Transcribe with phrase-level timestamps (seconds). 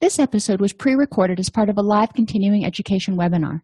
[0.00, 3.62] This episode was pre recorded as part of a live continuing education webinar.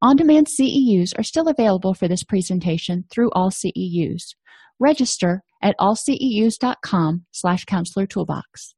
[0.00, 4.34] On demand CEUs are still available for this presentation through AllCEUs.
[4.80, 8.74] Register at allceus.com slash counselor toolbox.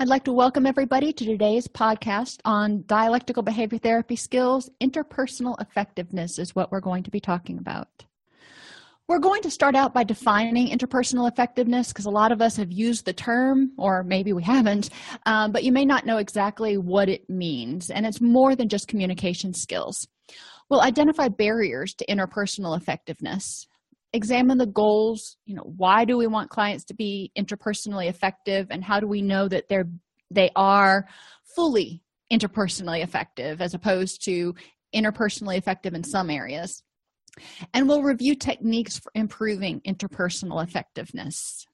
[0.00, 4.68] I'd like to welcome everybody to today's podcast on dialectical behavior therapy skills.
[4.82, 8.06] Interpersonal effectiveness is what we're going to be talking about.
[9.06, 12.72] We're going to start out by defining interpersonal effectiveness because a lot of us have
[12.72, 14.88] used the term, or maybe we haven't,
[15.26, 17.90] um, but you may not know exactly what it means.
[17.90, 20.08] And it's more than just communication skills.
[20.70, 23.66] We'll identify barriers to interpersonal effectiveness,
[24.14, 25.36] examine the goals.
[25.44, 29.20] You know, why do we want clients to be interpersonally effective, and how do we
[29.20, 29.88] know that they're
[30.30, 31.06] they are
[31.54, 34.54] fully interpersonally effective as opposed to
[34.94, 36.82] interpersonally effective in some areas?
[37.72, 41.66] And we'll review techniques for improving interpersonal effectiveness.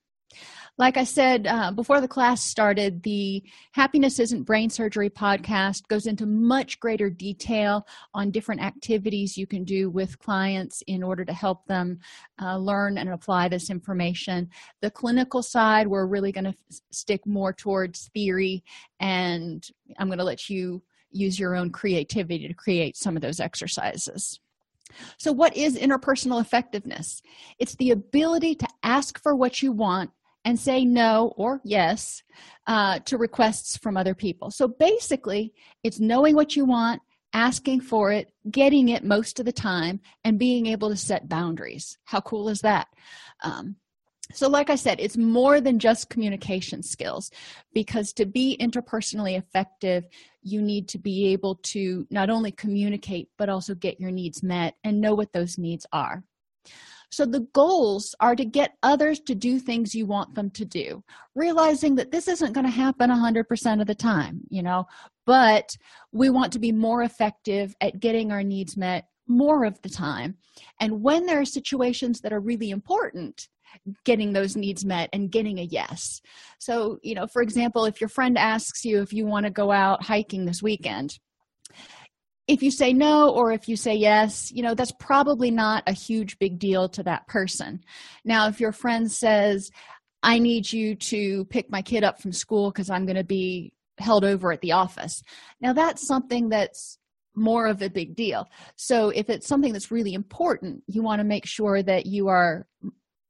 [0.78, 6.06] Like I said uh, before the class started, the Happiness Isn't Brain Surgery podcast goes
[6.06, 11.32] into much greater detail on different activities you can do with clients in order to
[11.32, 11.98] help them
[12.40, 14.48] uh, learn and apply this information.
[14.80, 18.64] The clinical side, we're really going to f- stick more towards theory,
[19.00, 19.66] and
[19.98, 24.40] I'm going to let you use your own creativity to create some of those exercises.
[25.18, 27.22] So, what is interpersonal effectiveness?
[27.58, 30.10] It's the ability to ask for what you want
[30.44, 32.22] and say no or yes
[32.66, 34.50] uh, to requests from other people.
[34.50, 35.52] So, basically,
[35.82, 37.02] it's knowing what you want,
[37.32, 41.98] asking for it, getting it most of the time, and being able to set boundaries.
[42.04, 42.88] How cool is that?
[43.42, 43.76] Um,
[44.32, 47.30] so, like I said, it's more than just communication skills
[47.72, 50.04] because to be interpersonally effective,
[50.42, 54.74] you need to be able to not only communicate, but also get your needs met
[54.84, 56.22] and know what those needs are.
[57.12, 61.02] So, the goals are to get others to do things you want them to do,
[61.34, 64.86] realizing that this isn't going to happen 100% of the time, you know,
[65.26, 65.76] but
[66.12, 70.36] we want to be more effective at getting our needs met more of the time.
[70.80, 73.48] And when there are situations that are really important,
[74.04, 76.20] getting those needs met and getting a yes.
[76.58, 79.70] So, you know, for example, if your friend asks you if you want to go
[79.70, 81.18] out hiking this weekend,
[82.46, 85.92] if you say no or if you say yes, you know, that's probably not a
[85.92, 87.84] huge big deal to that person.
[88.24, 89.70] Now, if your friend says,
[90.22, 93.72] I need you to pick my kid up from school because I'm going to be
[93.98, 95.22] held over at the office.
[95.60, 96.98] Now, that's something that's
[97.36, 98.48] more of a big deal.
[98.76, 102.66] So, if it's something that's really important, you want to make sure that you are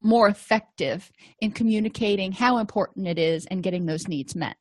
[0.02, 4.56] more effective in communicating how important it is and getting those needs met.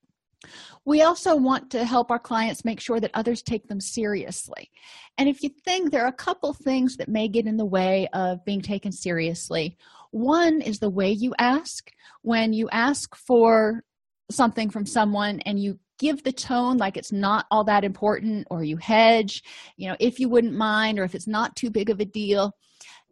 [0.86, 4.72] We also want to help our clients make sure that others take them seriously.
[5.18, 8.08] And if you think there are a couple things that may get in the way
[8.14, 9.78] of being taken seriously,
[10.12, 11.92] one is the way you ask.
[12.22, 13.84] When you ask for
[14.32, 18.64] something from someone and you give the tone like it's not all that important or
[18.64, 19.44] you hedge,
[19.76, 22.54] you know, if you wouldn't mind or if it's not too big of a deal,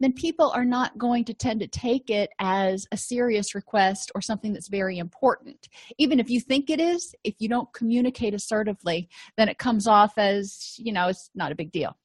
[0.00, 4.20] then people are not going to tend to take it as a serious request or
[4.20, 5.68] something that's very important.
[5.98, 10.16] Even if you think it is, if you don't communicate assertively, then it comes off
[10.16, 11.96] as, you know, it's not a big deal.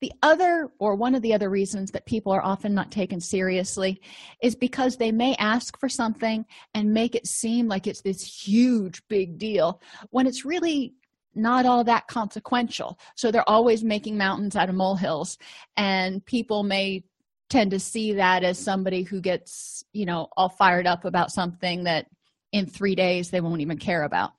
[0.00, 4.02] The other, or one of the other reasons that people are often not taken seriously
[4.42, 6.44] is because they may ask for something
[6.74, 10.94] and make it seem like it's this huge big deal when it's really
[11.34, 12.98] not all that consequential.
[13.16, 15.38] So they're always making mountains out of molehills,
[15.76, 17.04] and people may
[17.50, 21.84] tend to see that as somebody who gets, you know, all fired up about something
[21.84, 22.06] that
[22.52, 24.32] in three days they won't even care about.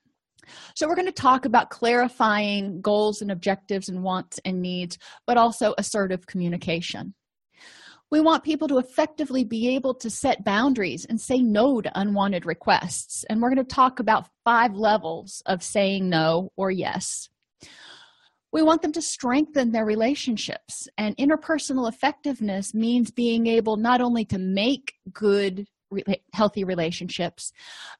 [0.76, 5.38] So, we're going to talk about clarifying goals and objectives and wants and needs, but
[5.38, 7.14] also assertive communication.
[8.12, 12.46] We want people to effectively be able to set boundaries and say no to unwanted
[12.46, 13.26] requests.
[13.30, 17.30] And we're going to talk about five levels of saying no or yes.
[18.52, 24.24] We want them to strengthen their relationships, and interpersonal effectiveness means being able not only
[24.26, 25.68] to make good
[26.34, 27.52] healthy relationships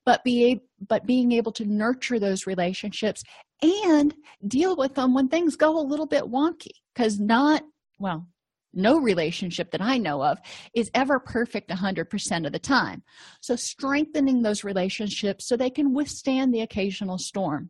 [0.06, 3.24] but be but being able to nurture those relationships
[3.62, 4.16] and
[4.48, 7.64] deal with them when things go a little bit wonky because not
[8.00, 8.28] well
[8.76, 10.40] no relationship that I know of
[10.74, 13.04] is ever perfect 100% of the time.
[13.42, 17.70] So, strengthening those relationships so they can withstand the occasional storm.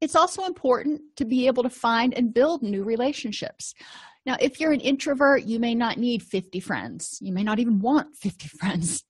[0.00, 3.74] It's also important to be able to find and build new relationships.
[4.26, 7.18] Now, if you're an introvert, you may not need 50 friends.
[7.20, 9.04] You may not even want 50 friends.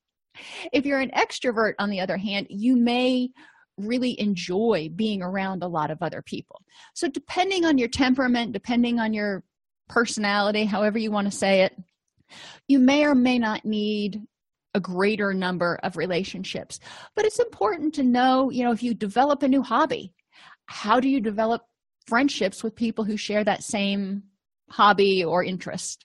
[0.72, 3.30] If you're an extrovert, on the other hand, you may
[3.78, 6.62] really enjoy being around a lot of other people.
[6.94, 9.42] So, depending on your temperament, depending on your
[9.88, 11.76] personality, however you want to say it,
[12.68, 14.22] you may or may not need
[14.74, 16.78] a greater number of relationships.
[17.14, 20.12] But it's important to know, you know, if you develop a new hobby,
[20.66, 21.62] how do you develop
[22.06, 24.24] friendships with people who share that same
[24.68, 26.04] hobby or interest?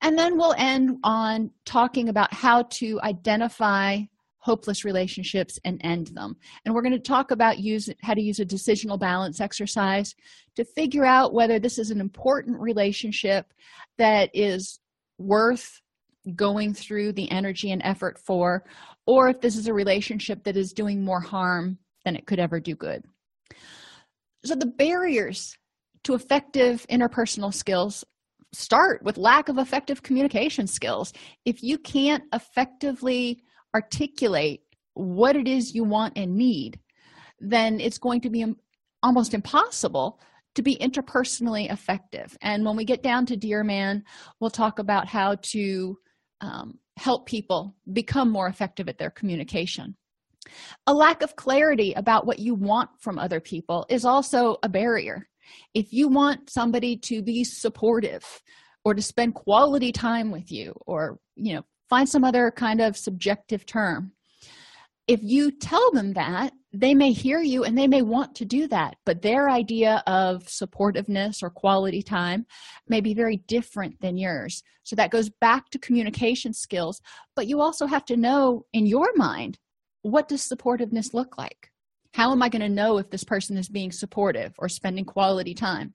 [0.00, 4.00] And then we'll end on talking about how to identify
[4.44, 6.36] hopeless relationships and end them.
[6.64, 10.14] And we're going to talk about use how to use a decisional balance exercise
[10.56, 13.46] to figure out whether this is an important relationship
[13.96, 14.80] that is
[15.16, 15.80] worth
[16.36, 18.64] going through the energy and effort for,
[19.06, 22.60] or if this is a relationship that is doing more harm than it could ever
[22.60, 23.02] do good.
[24.44, 25.56] So, the barriers
[26.02, 28.04] to effective interpersonal skills
[28.52, 31.14] start with lack of effective communication skills.
[31.46, 33.42] If you can't effectively
[33.74, 34.62] articulate
[34.94, 36.78] what it is you want and need,
[37.40, 38.44] then it's going to be
[39.02, 40.20] almost impossible
[40.54, 42.36] to be interpersonally effective.
[42.40, 44.04] And when we get down to Dear Man,
[44.40, 45.98] we'll talk about how to
[46.40, 49.96] um, help people become more effective at their communication.
[50.86, 55.28] A lack of clarity about what you want from other people is also a barrier.
[55.74, 58.24] If you want somebody to be supportive
[58.84, 62.96] or to spend quality time with you or, you know, find some other kind of
[62.96, 64.12] subjective term.
[65.06, 68.66] If you tell them that they may hear you and they may want to do
[68.66, 72.46] that but their idea of supportiveness or quality time
[72.88, 74.62] may be very different than yours.
[74.82, 77.00] So that goes back to communication skills
[77.36, 79.58] but you also have to know in your mind
[80.02, 81.70] what does supportiveness look like?
[82.12, 85.54] How am i going to know if this person is being supportive or spending quality
[85.54, 85.94] time?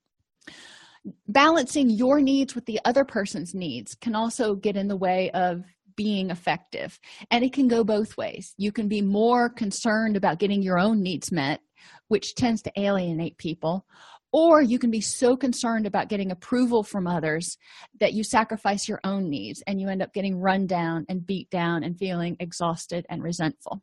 [1.27, 5.63] Balancing your needs with the other person's needs can also get in the way of
[5.99, 6.97] being effective.
[7.29, 8.53] And it can go both ways.
[8.55, 11.59] You can be more concerned about getting your own needs met,
[12.07, 13.85] which tends to alienate people,
[14.31, 17.57] or you can be so concerned about getting approval from others
[17.99, 21.49] that you sacrifice your own needs and you end up getting run down and beat
[21.49, 23.81] down and feeling exhausted and resentful.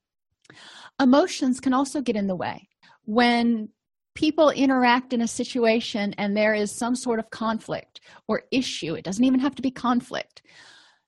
[0.98, 2.66] Emotions can also get in the way.
[3.04, 3.68] When
[4.14, 9.04] people interact in a situation and there is some sort of conflict or issue, it
[9.04, 10.40] doesn't even have to be conflict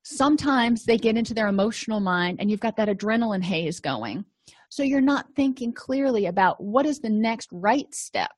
[0.03, 4.25] sometimes they get into their emotional mind and you've got that adrenaline haze going.
[4.71, 8.33] So you're not thinking clearly about what is the next right step.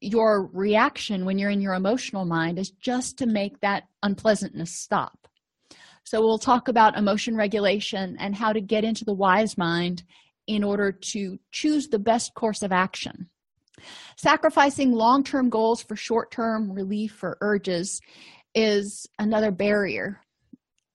[0.00, 5.28] Your reaction when you're in your emotional mind is just to make that unpleasantness stop.
[6.04, 10.02] So we'll talk about emotion regulation and how to get into the wise mind
[10.46, 13.28] in order to choose the best course of action.
[14.16, 18.00] Sacrificing long-term goals for short-term relief or urges
[18.54, 20.20] is another barrier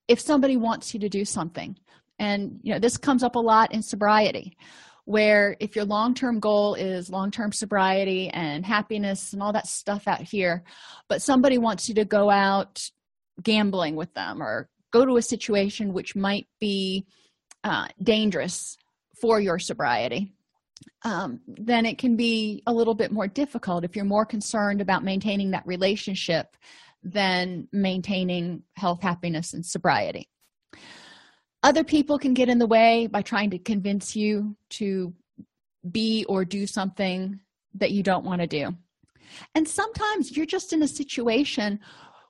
[0.07, 1.77] if somebody wants you to do something.
[2.19, 4.57] And you know this comes up a lot in sobriety
[5.05, 10.21] where if your long-term goal is long-term sobriety and happiness and all that stuff out
[10.21, 10.63] here
[11.07, 12.89] but somebody wants you to go out
[13.41, 17.05] gambling with them or go to a situation which might be
[17.63, 18.77] uh, dangerous
[19.21, 20.33] for your sobriety
[21.03, 25.03] um, then it can be a little bit more difficult if you're more concerned about
[25.03, 26.57] maintaining that relationship
[27.05, 30.27] than maintaining health, happiness, and sobriety.
[31.63, 35.13] Other people can get in the way by trying to convince you to
[35.89, 37.39] be or do something
[37.75, 38.75] that you don't want to do.
[39.53, 41.79] And sometimes you're just in a situation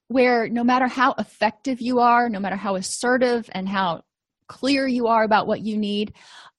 [0.08, 4.04] where no matter how effective you are, no matter how assertive and how
[4.48, 6.14] clear you are about what you need,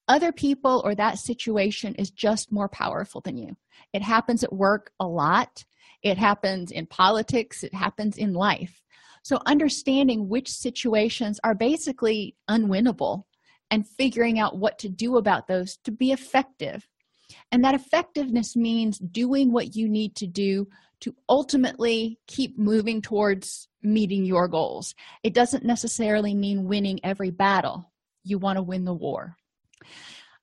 [0.08, 3.56] other people or that situation is just more powerful than you.
[3.92, 5.64] It happens at work a lot
[6.06, 8.80] it happens in politics, it happens in life.
[9.22, 13.24] So, understanding which situations are basically unwinnable
[13.72, 16.86] and figuring out what to do about those to be effective.
[17.50, 20.68] And that effectiveness means doing what you need to do
[21.00, 24.94] to ultimately keep moving towards meeting your goals.
[25.24, 27.90] It doesn't necessarily mean winning every battle.
[28.22, 29.36] You want to win the war.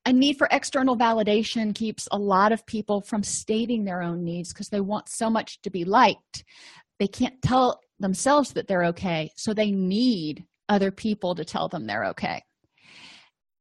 [0.05, 4.51] A need for external validation keeps a lot of people from stating their own needs
[4.51, 6.43] because they want so much to be liked.
[6.99, 11.87] They can't tell themselves that they're okay, so they need other people to tell them
[11.87, 12.43] they're okay.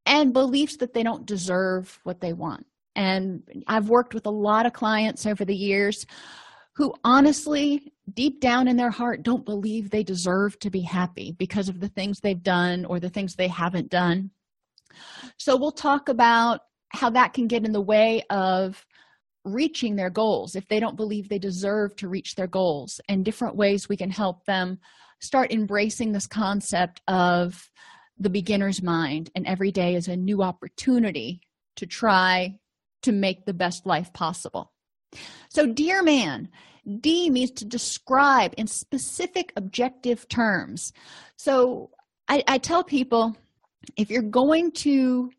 [0.05, 2.65] And beliefs that they don't deserve what they want.
[2.95, 6.05] And I've worked with a lot of clients over the years
[6.75, 11.69] who honestly, deep down in their heart, don't believe they deserve to be happy because
[11.69, 14.31] of the things they've done or the things they haven't done.
[15.37, 18.85] So, we'll talk about how that can get in the way of
[19.45, 23.55] reaching their goals if they don't believe they deserve to reach their goals, and different
[23.55, 24.79] ways we can help them
[25.19, 27.69] start embracing this concept of
[28.17, 29.29] the beginner's mind.
[29.35, 31.41] And every day is a new opportunity
[31.77, 32.59] to try
[33.03, 34.71] to make the best life possible.
[35.49, 36.49] So, dear man,
[36.99, 40.93] D means to describe in specific objective terms.
[41.37, 41.91] So,
[42.27, 43.35] I, I tell people
[43.97, 45.31] if you're going to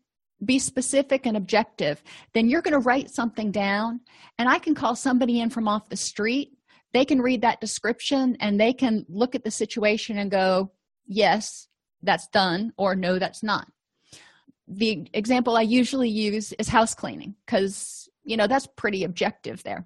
[0.43, 4.01] be specific and objective, then you're going to write something down,
[4.37, 6.51] and I can call somebody in from off the street.
[6.93, 10.71] They can read that description and they can look at the situation and go,
[11.07, 11.67] Yes,
[12.01, 13.67] that's done, or No, that's not.
[14.67, 19.85] The example I usually use is house cleaning because, you know, that's pretty objective there.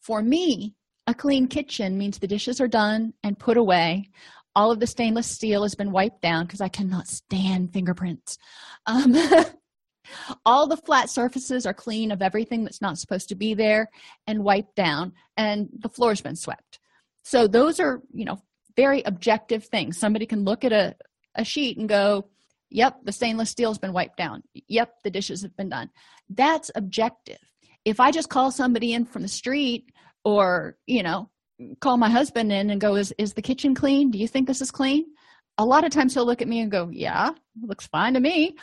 [0.00, 0.74] For me,
[1.06, 4.10] a clean kitchen means the dishes are done and put away
[4.54, 8.38] all of the stainless steel has been wiped down because I cannot stand fingerprints.
[8.86, 9.14] Um,
[10.44, 13.88] all the flat surfaces are clean of everything that's not supposed to be there
[14.26, 16.78] and wiped down, and the floor's been swept.
[17.22, 18.42] So, those are, you know,
[18.76, 19.98] very objective things.
[19.98, 20.96] Somebody can look at a,
[21.34, 22.28] a sheet and go,
[22.70, 24.42] Yep, the stainless steel's been wiped down.
[24.68, 25.90] Yep, the dishes have been done.
[26.28, 27.38] That's objective.
[27.84, 29.90] If I just call somebody in from the street
[30.24, 31.30] or, you know,
[31.80, 34.10] call my husband in and go is is the kitchen clean?
[34.10, 35.04] Do you think this is clean?
[35.58, 37.30] A lot of times he'll look at me and go yeah
[37.62, 38.56] looks fine to me.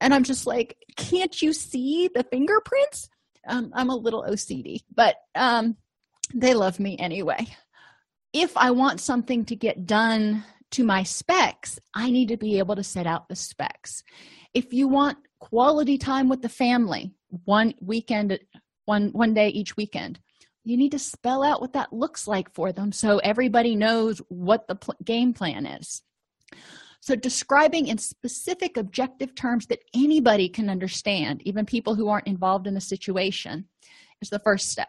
[0.00, 3.08] And i'm just like can't you see the fingerprints?
[3.46, 5.76] Um, i'm a little ocd but um,
[6.34, 7.46] they love me anyway.
[8.32, 12.76] If i want something to get done to my specs i need to be able
[12.76, 14.02] to set out the specs.
[14.54, 17.12] If you want quality time with the family
[17.44, 18.38] one weekend
[18.86, 20.18] one one day each weekend
[20.68, 24.68] you need to spell out what that looks like for them so everybody knows what
[24.68, 26.02] the pl- game plan is.
[27.00, 32.66] So, describing in specific objective terms that anybody can understand, even people who aren't involved
[32.66, 33.66] in the situation,
[34.20, 34.88] is the first step.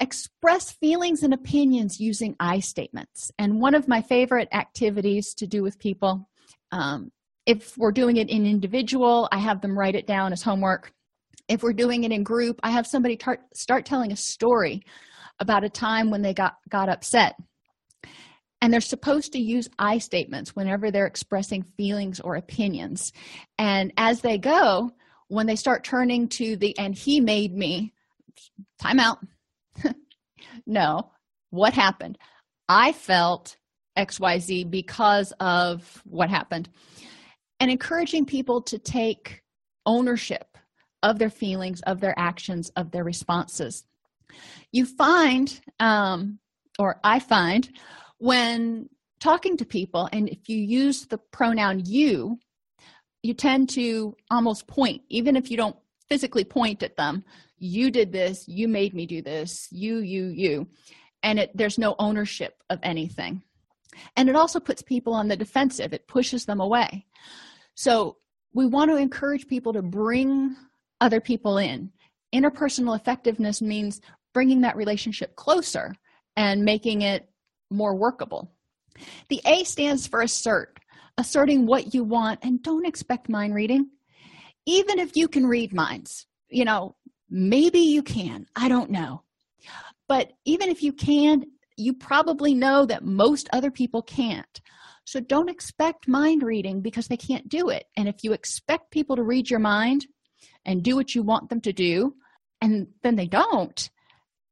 [0.00, 3.30] Express feelings and opinions using I statements.
[3.38, 6.28] And one of my favorite activities to do with people,
[6.72, 7.12] um,
[7.44, 10.94] if we're doing it in individual, I have them write it down as homework
[11.50, 14.82] if we're doing it in group i have somebody tar- start telling a story
[15.40, 17.34] about a time when they got got upset.
[18.62, 23.12] And they're supposed to use i statements whenever they're expressing feelings or opinions.
[23.58, 24.90] And as they go
[25.28, 27.92] when they start turning to the and he made me
[28.78, 29.18] time out.
[30.66, 31.10] No
[31.50, 32.16] what happened?
[32.68, 33.56] I felt
[33.98, 36.68] xyz because of what happened.
[37.58, 39.42] And encouraging people to take
[39.84, 40.49] ownership
[41.02, 43.84] of their feelings, of their actions, of their responses.
[44.72, 46.38] You find, um,
[46.78, 47.68] or I find,
[48.18, 48.88] when
[49.18, 52.38] talking to people, and if you use the pronoun you,
[53.22, 55.76] you tend to almost point, even if you don't
[56.08, 57.24] physically point at them.
[57.58, 60.66] You did this, you made me do this, you, you, you.
[61.22, 63.42] And it, there's no ownership of anything.
[64.16, 67.06] And it also puts people on the defensive, it pushes them away.
[67.74, 68.16] So
[68.54, 70.56] we want to encourage people to bring
[71.00, 71.90] other people in.
[72.34, 74.00] Interpersonal effectiveness means
[74.32, 75.94] bringing that relationship closer
[76.36, 77.28] and making it
[77.70, 78.52] more workable.
[79.28, 80.78] The A stands for assert,
[81.18, 83.90] asserting what you want, and don't expect mind reading.
[84.66, 86.94] Even if you can read minds, you know,
[87.28, 89.22] maybe you can, I don't know.
[90.08, 91.44] But even if you can,
[91.76, 94.60] you probably know that most other people can't.
[95.04, 97.86] So don't expect mind reading because they can't do it.
[97.96, 100.06] And if you expect people to read your mind,
[100.64, 102.14] and do what you want them to do
[102.60, 103.90] and then they don't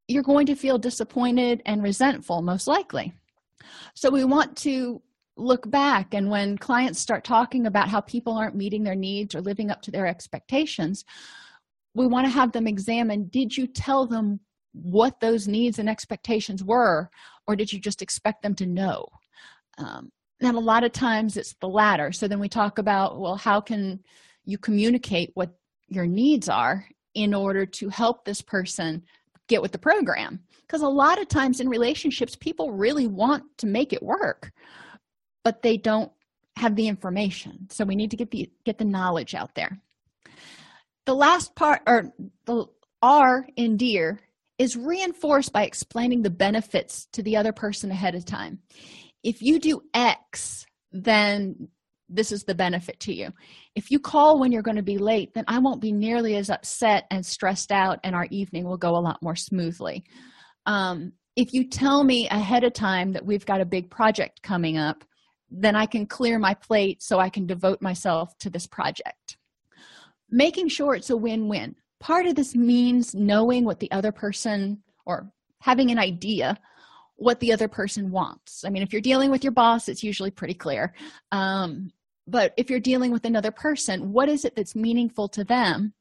[0.07, 3.13] you're going to feel disappointed and resentful most likely.
[3.93, 5.03] So we want to
[5.37, 9.41] look back and when clients start talking about how people aren't meeting their needs or
[9.41, 11.05] living up to their expectations
[11.93, 14.39] we want to have them examine did you tell them
[14.73, 17.09] what those needs and expectations were
[17.47, 19.07] or did you just expect them to know?
[19.77, 20.11] Um,
[20.41, 22.11] and a lot of times it's the latter.
[22.11, 24.01] So then we talk about well how can
[24.45, 25.58] you communicate what
[25.89, 29.03] your needs are in order to help this person
[29.47, 30.39] get with the program.
[30.61, 34.51] Because a lot of times in relationships people really want to make it work
[35.43, 36.11] but they don't
[36.57, 37.67] have the information.
[37.69, 39.79] So we need to get the get the knowledge out there.
[41.05, 42.13] The last part or
[42.45, 42.65] the
[43.01, 44.19] r in dear
[44.57, 48.59] is reinforced by explaining the benefits to the other person ahead of time.
[49.23, 51.69] If you do x then
[52.09, 53.31] this is the benefit to you.
[53.75, 56.49] If you call when you're going to be late then i won't be nearly as
[56.49, 60.03] upset and stressed out and our evening will go a lot more smoothly.
[60.65, 64.77] Um, if you tell me ahead of time that we've got a big project coming
[64.77, 65.05] up
[65.51, 69.37] then i can clear my plate so i can devote myself to this project.
[70.31, 71.75] Making sure it's a win-win.
[71.99, 76.57] Part of this means knowing what the other person or having an idea
[77.15, 78.63] what the other person wants.
[78.65, 80.93] I mean if you're dealing with your boss it's usually pretty clear.
[81.31, 81.91] Um,
[82.29, 85.93] but if you're dealing with another person what is it that's meaningful to them?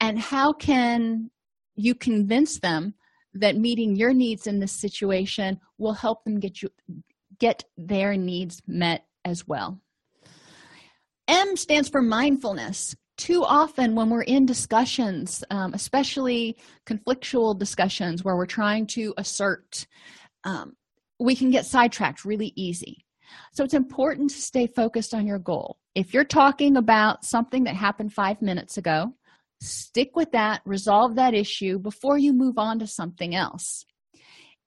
[0.00, 1.30] And how can
[1.74, 2.94] you convince them
[3.34, 6.70] that meeting your needs in this situation will help them get you
[7.38, 9.80] get their needs met as well?
[11.26, 12.94] M stands for mindfulness.
[13.16, 19.86] Too often when we're in discussions um, especially conflictual discussions where we're trying to assert
[20.44, 20.76] um,
[21.18, 23.04] we can get sidetracked really easy
[23.52, 25.78] so it's important to stay focused on your goal.
[25.94, 29.14] If you're talking about something that happened five minutes ago,
[29.60, 33.84] stick with that, resolve that issue before you move on to something else.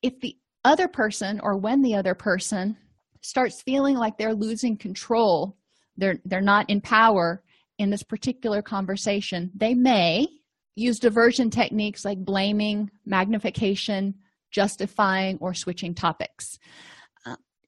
[0.02, 2.78] If the other person or when the other person
[3.22, 5.58] starts feeling like they're losing control,
[5.98, 7.44] they're they're not in power
[7.78, 10.28] in this particular conversation, they may
[10.76, 14.16] use diversion techniques like blaming, magnification,
[14.52, 16.60] justifying, or switching topics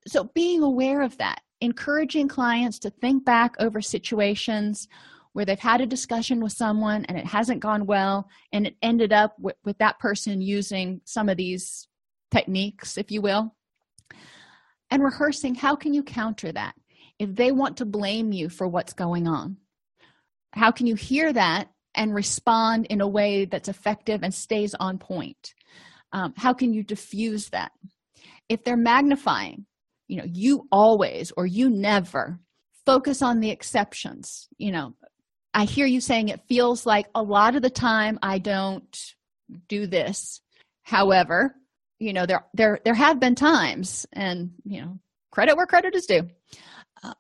[0.08, 4.88] so being aware of that encouraging clients to think back over situations
[5.32, 9.14] where they've had a discussion with someone and it hasn't gone well and it ended
[9.14, 11.88] up with, with that person using some of these
[12.32, 13.56] techniques if you will
[14.92, 16.76] and rehearsing how can you counter that?
[17.18, 19.58] If they want to blame you for what's going on
[20.54, 24.98] how can you hear that and respond in a way that's effective and stays on
[24.98, 25.54] point?
[26.12, 27.72] Um, how can you diffuse that?
[28.50, 29.66] If they're magnifying
[30.08, 32.40] you know you always or you never
[32.86, 34.94] focus on the exceptions you know.
[35.56, 39.14] I hear you saying it feels like a lot of the time i don't
[39.68, 40.42] do this.
[40.82, 41.56] However
[42.00, 45.00] you know there there there have been times and you know
[45.32, 46.28] credit where credit is due.
[47.04, 47.14] Uh,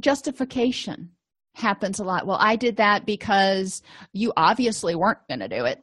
[0.00, 1.10] justification
[1.54, 2.26] happens a lot.
[2.26, 5.82] Well i did that because you obviously weren't going to do it.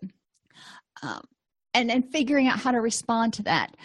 [1.04, 1.22] Um,
[1.74, 3.76] and then figuring out how to respond to that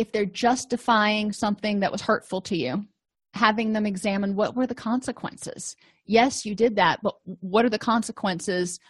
[0.00, 2.86] if they're justifying something that was hurtful to you
[3.34, 5.76] having them examine what were the consequences.
[6.06, 8.80] Yes you did that but what are the consequences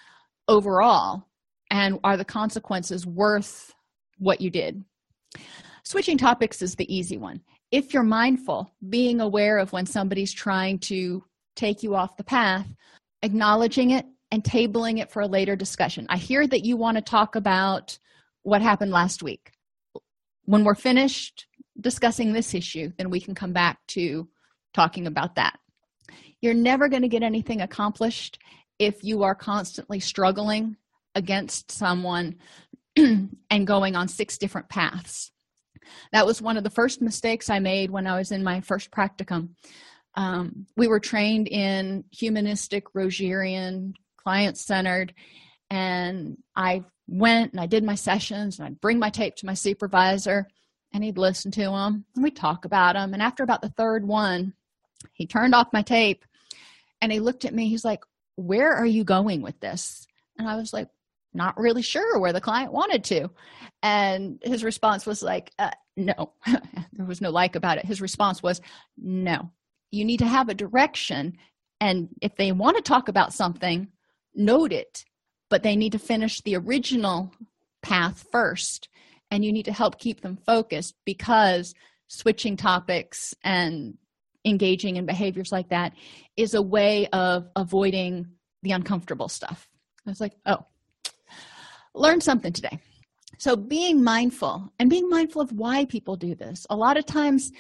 [0.47, 1.27] overall?
[1.73, 3.75] And are the consequences worth
[4.19, 4.85] what you did?
[5.83, 7.41] Switching topics is the easy one.
[7.73, 11.25] If you're mindful being aware of when somebody's trying to
[11.57, 12.67] take you off the path
[13.23, 16.07] acknowledging it and tabling it for a later discussion.
[16.09, 17.99] I hear that you want to talk about
[18.43, 19.53] what happened last week
[20.51, 21.47] when we're finished
[21.81, 24.29] discussing this issue, then we can come back to
[24.75, 25.57] talking about that.
[26.41, 28.37] You're never going to get anything accomplished
[28.77, 30.77] if you are constantly struggling
[31.15, 32.35] against someone
[32.97, 35.31] and going on six different paths.
[36.13, 38.91] That was one of the first mistakes I made when I was in my first
[38.91, 39.51] practicum.
[40.17, 45.15] Um, we were trained in humanistic, Rogerian, client centered,
[45.71, 49.55] and I went and I did my sessions and I'd bring my tape to my
[49.55, 50.47] supervisor
[50.93, 53.13] and he'd listen to them and we'd talk about them.
[53.13, 54.55] And after about the third one,
[55.13, 56.25] he turned off my tape
[57.03, 57.69] and he looked at me.
[57.69, 58.05] He's like,
[58.37, 60.07] Where are you going with this?
[60.39, 60.89] And I was like,
[61.35, 63.31] Not really sure where the client wanted to.
[63.83, 66.33] And his response was like, uh, No,
[66.93, 67.87] there was no like about it.
[67.87, 68.61] His response was,
[68.97, 69.51] No,
[69.91, 71.37] you need to have a direction.
[71.81, 73.89] And if they want to talk about something,
[74.35, 75.05] note it
[75.51, 77.33] but they need to finish the original
[77.83, 78.89] path first.
[79.31, 81.75] And you need to help keep them focused because
[82.09, 83.99] switching topics and
[84.45, 85.93] engaging in behaviors like that
[86.37, 88.27] is a way of avoiding
[88.63, 89.69] the uncomfortable stuff.
[90.07, 90.65] I was like oh
[91.95, 92.79] learn something today.
[93.39, 96.67] So being mindful and being mindful of why people do this.
[96.71, 97.53] A lot of times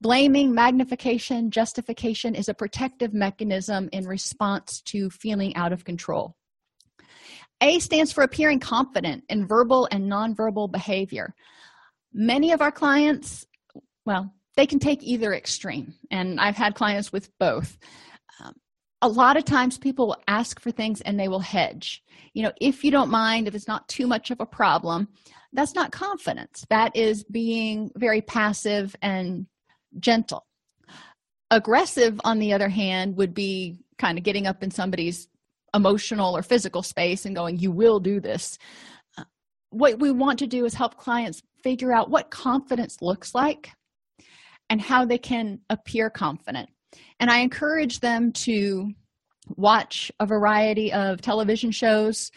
[0.00, 6.36] blaming magnification justification is a protective mechanism in response to feeling out of control
[7.64, 11.34] a stands for appearing confident in verbal and nonverbal behavior.
[12.12, 13.46] Many of our clients,
[14.04, 17.76] well, they can take either extreme, and I've had clients with both.
[18.40, 18.54] Um,
[19.02, 22.04] a lot of times people will ask for things and they will hedge.
[22.34, 25.08] You know, if you don't mind, if it's not too much of a problem,
[25.52, 29.46] that's not confidence that is being very passive and
[29.98, 30.44] gentle
[31.50, 35.28] aggressive on the other hand would be kind of getting up in somebody's
[35.74, 38.58] emotional or physical space and going you will do this
[39.18, 39.24] uh,
[39.70, 43.70] what we want to do is help clients figure out what confidence looks like
[44.70, 46.68] and how they can appear confident
[47.20, 48.92] and i encourage them to
[49.56, 52.30] watch a variety of television shows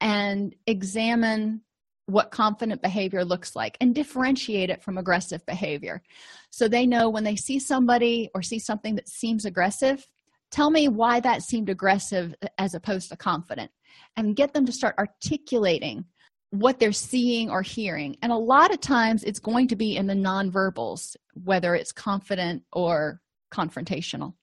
[0.00, 1.60] and examine
[2.06, 6.02] what confident behavior looks like and differentiate it from aggressive behavior.
[6.50, 10.06] So they know when they see somebody or see something that seems aggressive,
[10.50, 13.70] tell me why that seemed aggressive as opposed to confident
[14.16, 16.04] and get them to start articulating
[16.50, 18.16] what they're seeing or hearing.
[18.22, 22.62] And a lot of times it's going to be in the nonverbals, whether it's confident
[22.72, 23.20] or
[23.52, 24.34] confrontational.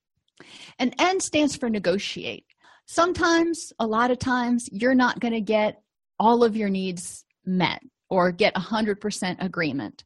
[0.79, 2.45] And N stands for negotiate.
[2.85, 5.81] Sometimes, a lot of times, you're not going to get
[6.19, 10.03] all of your needs met or get 100% agreement.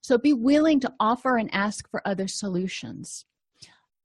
[0.00, 3.24] So be willing to offer and ask for other solutions.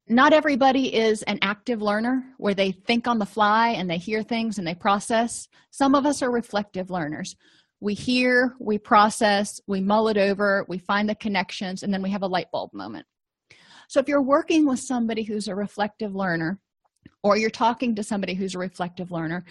[0.08, 4.22] Not everybody is an active learner where they think on the fly and they hear
[4.22, 5.48] things and they process.
[5.72, 7.36] Some of us are reflective learners.
[7.80, 12.10] We hear, we process, we mull it over, we find the connections, and then we
[12.12, 13.06] have a light bulb moment.
[13.88, 16.60] So if you're working with somebody who's a reflective learner,
[17.22, 19.46] or you're talking to somebody who's a reflective learner,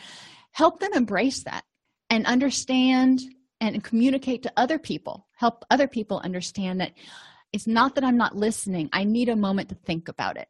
[0.52, 1.64] help them embrace that
[2.10, 3.20] and understand
[3.60, 6.92] and communicate to other people help other people understand that
[7.52, 10.48] it's not that i'm not listening i need a moment to think about it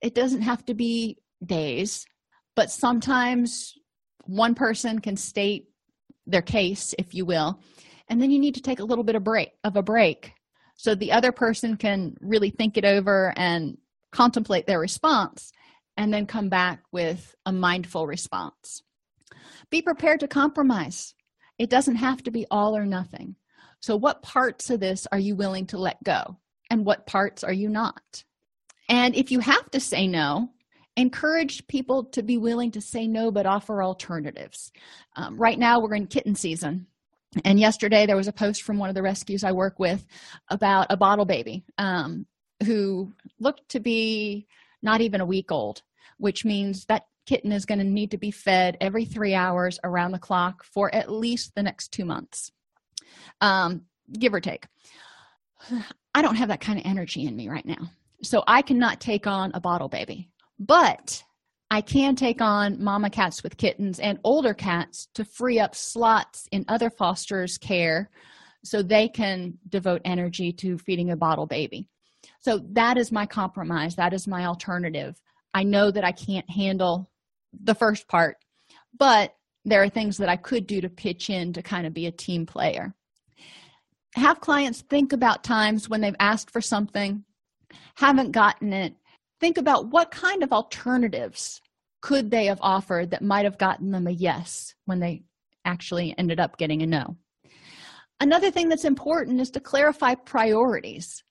[0.00, 2.06] it doesn't have to be days
[2.56, 3.74] but sometimes
[4.24, 5.68] one person can state
[6.26, 7.60] their case if you will
[8.08, 10.32] and then you need to take a little bit of break of a break
[10.76, 13.76] so the other person can really think it over and
[14.12, 15.52] contemplate their response
[15.96, 18.82] and then come back with a mindful response
[19.70, 21.14] be prepared to compromise.
[21.58, 23.36] It doesn't have to be all or nothing.
[23.80, 26.36] So, what parts of this are you willing to let go?
[26.70, 28.24] And what parts are you not?
[28.88, 30.50] And if you have to say no,
[30.96, 34.72] encourage people to be willing to say no but offer alternatives.
[35.16, 36.86] Um, right now, we're in kitten season.
[37.44, 40.04] And yesterday, there was a post from one of the rescues I work with
[40.48, 42.26] about a bottle baby um,
[42.64, 44.46] who looked to be
[44.82, 45.82] not even a week old,
[46.18, 50.10] which means that kitten is going to need to be fed every three hours around
[50.10, 52.50] the clock for at least the next two months,
[53.40, 53.82] um,
[54.18, 54.66] give or take.
[56.14, 57.90] I don't have that kind of energy in me right now.
[58.22, 61.22] So I cannot take on a bottle baby, but
[61.70, 66.48] I can take on mama cats with kittens and older cats to free up slots
[66.50, 68.10] in other fosters' care
[68.64, 71.88] so they can devote energy to feeding a bottle baby.
[72.40, 73.94] So that is my compromise.
[73.94, 75.20] That is my alternative.
[75.54, 77.10] I know that I can't handle
[77.52, 78.36] the first part,
[78.98, 82.06] but there are things that I could do to pitch in to kind of be
[82.06, 82.94] a team player.
[84.16, 87.24] Have clients think about times when they've asked for something,
[87.96, 88.94] haven't gotten it.
[89.40, 91.60] Think about what kind of alternatives
[92.02, 95.22] could they have offered that might have gotten them a yes when they
[95.64, 97.16] actually ended up getting a no.
[98.20, 101.22] Another thing that's important is to clarify priorities.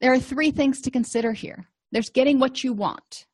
[0.00, 3.26] There are three things to consider here there's getting what you want,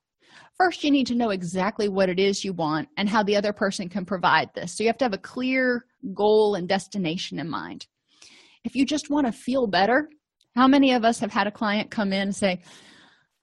[0.56, 3.52] first you need to know exactly what it is you want and how the other
[3.52, 7.48] person can provide this so you have to have a clear goal and destination in
[7.48, 7.86] mind
[8.64, 10.08] if you just want to feel better
[10.56, 12.60] how many of us have had a client come in and say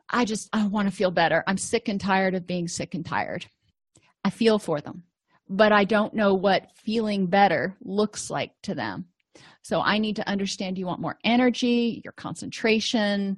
[0.09, 1.43] i just i want to feel better.
[1.47, 3.45] I'm sick and tired of being sick and tired.
[4.23, 5.03] I feel for them
[5.53, 9.05] but i don't know what feeling better looks like to them.
[9.61, 13.37] So i need to understand you want more energy your concentration?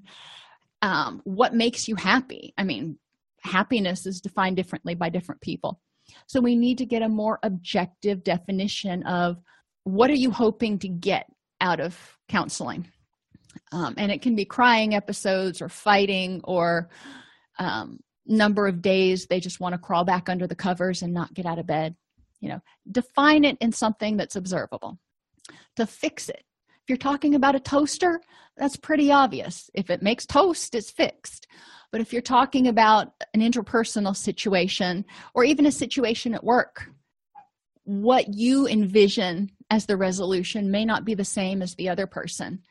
[0.82, 2.54] Um, what makes you happy?
[2.58, 2.98] I mean
[3.42, 5.82] happiness is defined differently by different people.
[6.28, 9.38] So we need to get a more objective definition of
[9.84, 11.26] what are you hoping to get
[11.64, 11.98] out of
[12.28, 12.88] counseling.
[13.72, 16.90] Um, and it can be crying episodes or fighting or
[17.58, 21.34] um, number of days they just want to crawl back under the covers and not
[21.34, 21.96] get out of bed
[22.44, 22.62] you know.
[22.92, 25.00] Define it in something that's observable.
[25.78, 26.44] To fix it.
[26.68, 28.20] If you're talking about a toaster
[28.58, 29.70] that's pretty obvious.
[29.74, 31.48] If it makes toast it's fixed.
[31.92, 36.90] But if you're talking about an interpersonal situation or even a situation at work,
[37.86, 42.62] what you envision as the resolution may not be the same as the other person.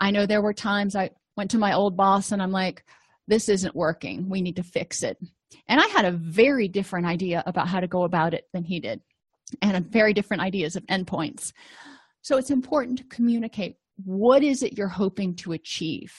[0.00, 2.84] I know there were times I went to my old boss and I'm like,
[3.28, 4.28] this isn't working.
[4.28, 5.16] We need to fix it.
[5.68, 8.80] And I had a very different idea about how to go about it than he
[8.80, 9.00] did,
[9.62, 11.52] and a very different ideas of endpoints.
[12.22, 16.12] So it's important to communicate what is it you're hoping to achieve.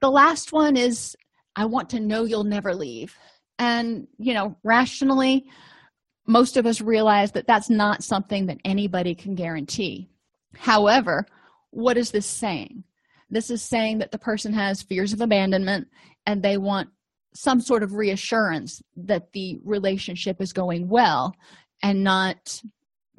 [0.00, 1.16] The last one is
[1.56, 3.18] I want to know you'll never leave.
[3.58, 5.46] And, you know, rationally,
[6.26, 10.08] most of us realize that that's not something that anybody can guarantee.
[10.56, 11.26] However,
[11.70, 12.84] what is this saying?
[13.30, 15.88] This is saying that the person has fears of abandonment
[16.26, 16.88] and they want
[17.34, 21.34] some sort of reassurance that the relationship is going well
[21.82, 22.62] and not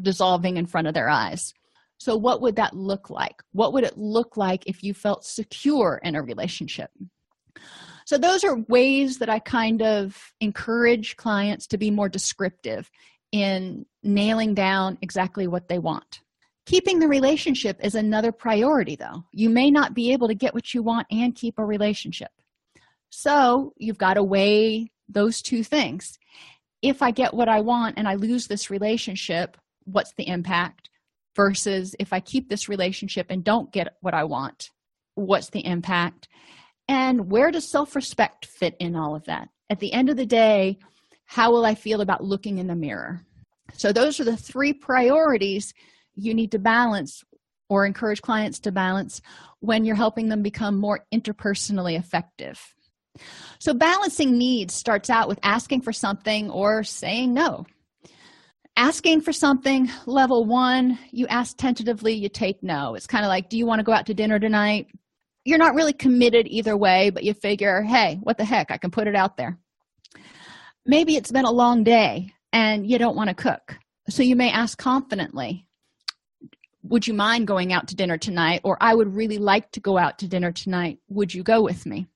[0.02, 1.54] dissolving in front of their eyes.
[1.98, 3.42] So, what would that look like?
[3.52, 6.92] What would it look like if you felt secure in a relationship?
[8.06, 12.90] So, those are ways that I kind of encourage clients to be more descriptive
[13.32, 16.22] in nailing down exactly what they want.
[16.66, 19.26] Keeping the relationship is another priority, though.
[19.32, 22.32] You may not be able to get what you want and keep a relationship.
[23.10, 26.18] So you've got to weigh those two things.
[26.82, 30.90] If I get what I want and I lose this relationship, what's the impact?
[31.36, 34.72] Versus if I keep this relationship and don't get what I want,
[35.16, 36.30] what's the impact?
[36.88, 39.50] And where does self respect fit in all of that?
[39.70, 40.78] At the end of the day,
[41.26, 43.22] how will I feel about looking in the mirror?
[43.74, 45.74] So, those are the three priorities
[46.16, 47.24] you need to balance
[47.68, 49.22] or encourage clients to balance
[49.60, 52.62] when you're helping them become more interpersonally effective.
[53.60, 57.66] So, balancing needs starts out with asking for something or saying no.
[58.78, 62.96] Asking for something, level one, you ask tentatively, you take no.
[62.96, 64.88] It's kind of like, do you want to go out to dinner tonight?
[65.46, 68.90] You're not really committed either way, but you figure, hey, what the heck, I can
[68.90, 69.58] put it out there.
[70.88, 73.78] Maybe it's been a long day and you don't want to cook.
[74.10, 75.68] So you may ask confidently,
[76.82, 78.62] would you mind going out to dinner tonight?
[78.64, 81.00] Or I would really like to go out to dinner tonight.
[81.10, 82.08] Would you go with me?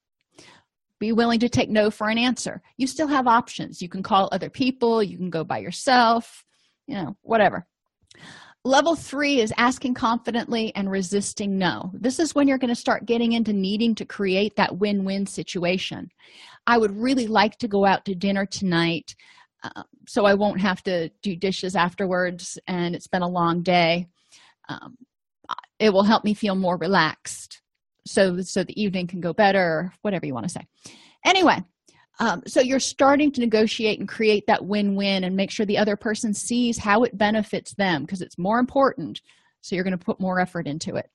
[0.99, 2.61] Be willing to take no for an answer.
[2.77, 3.81] You still have options.
[3.81, 6.45] You can call other people, you can go by yourself,
[6.87, 7.67] you know, whatever.
[8.65, 11.91] Level three is asking confidently and resisting no.
[11.93, 15.25] This is when you're going to start getting into needing to create that win win
[15.25, 16.09] situation.
[16.67, 19.15] I would really like to go out to dinner tonight
[19.63, 24.07] uh, so I won't have to do dishes afterwards and it's been a long day
[24.69, 24.97] um,
[25.79, 27.61] it will help me feel more relaxed
[28.05, 30.65] so so the evening can go better whatever you want to say
[31.25, 31.57] anyway
[32.19, 35.95] um, so you're starting to negotiate and create that win-win and make sure the other
[35.95, 39.21] person sees how it benefits them because it's more important
[39.61, 41.09] so you're going to put more effort into it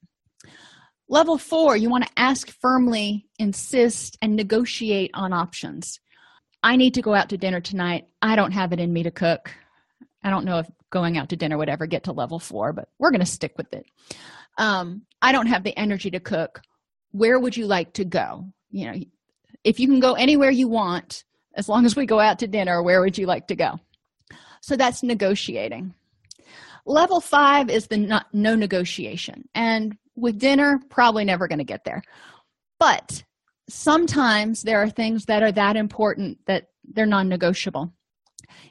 [1.08, 6.00] level four you want to ask firmly insist and negotiate on options
[6.62, 9.10] i need to go out to dinner tonight i don't have it in me to
[9.10, 9.50] cook
[10.24, 12.88] I don't know if going out to dinner would ever get to level four, but
[12.98, 13.84] we're going to stick with it.
[14.56, 16.62] Um, I don't have the energy to cook.
[17.12, 18.46] Where would you like to go?
[18.70, 18.98] You know,
[19.64, 21.24] if you can go anywhere you want,
[21.57, 23.81] as long as we go out to dinner, where would you like to go?
[24.61, 25.94] So that's negotiating.
[26.87, 29.48] Level five is the not, no negotiation.
[29.55, 32.03] And with dinner, probably never going to get there.
[32.79, 33.24] But
[33.68, 37.92] sometimes there are things that are that important that they're non negotiable.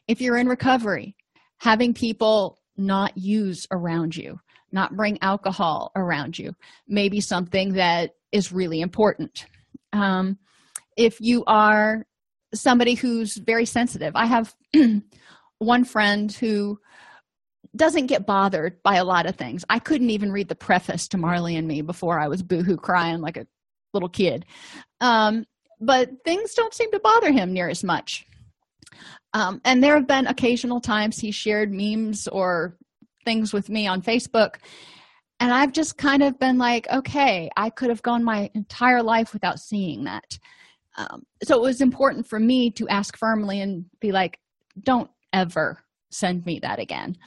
[0.07, 1.15] If you're in recovery,
[1.57, 4.39] having people not use around you,
[4.71, 6.55] not bring alcohol around you,
[6.87, 9.45] maybe something that is really important.
[9.91, 10.37] Um,
[10.97, 12.05] if you are
[12.53, 14.55] somebody who's very sensitive, I have
[15.59, 16.79] one friend who
[17.75, 19.65] doesn't get bothered by a lot of things.
[19.69, 23.21] I couldn't even read the preface to Marley and Me before I was boohoo crying
[23.21, 23.47] like a
[23.93, 24.45] little kid.
[25.01, 25.45] Um,
[25.79, 28.25] but things don't seem to bother him near as much.
[29.33, 32.77] Um, and there have been occasional times he shared memes or
[33.25, 34.55] things with me on Facebook.
[35.39, 39.33] And I've just kind of been like, okay, I could have gone my entire life
[39.33, 40.37] without seeing that.
[40.95, 44.39] Um, so it was important for me to ask firmly and be like,
[44.81, 45.79] don't ever
[46.11, 47.17] send me that again.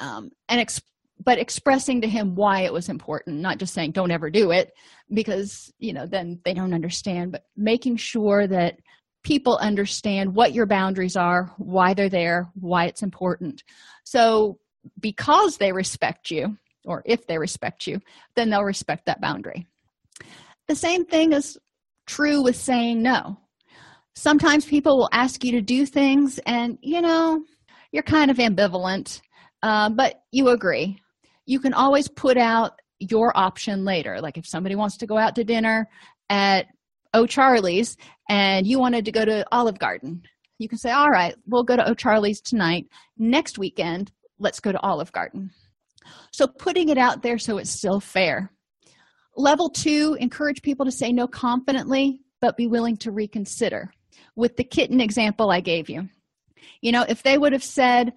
[0.00, 0.80] Um, and ex-
[1.24, 4.72] but expressing to him why it was important, not just saying don't ever do it,
[5.12, 7.32] because you know then they don't understand.
[7.32, 8.78] But making sure that
[9.24, 13.64] people understand what your boundaries are, why they're there, why it's important.
[14.04, 14.58] So,
[15.00, 18.00] because they respect you, or if they respect you,
[18.36, 19.66] then they'll respect that boundary.
[20.68, 21.58] The same thing is
[22.08, 23.38] true with saying no.
[24.16, 27.44] Sometimes people will ask you to do things, and you know,
[27.92, 29.20] you're kind of ambivalent,
[29.62, 30.98] uh, but you agree.
[31.46, 34.20] You can always put out your option later.
[34.20, 35.88] Like if somebody wants to go out to dinner
[36.28, 36.66] at
[37.14, 37.96] O'Charley's
[38.28, 40.22] and you wanted to go to Olive Garden,
[40.58, 42.86] you can say, All right, we'll go to O'Charley's tonight.
[43.16, 45.50] Next weekend, let's go to Olive Garden.
[46.32, 48.50] So putting it out there so it's still fair.
[49.38, 53.92] Level two, encourage people to say no confidently, but be willing to reconsider.
[54.34, 56.08] With the kitten example I gave you,
[56.80, 58.14] you know, if they would have said,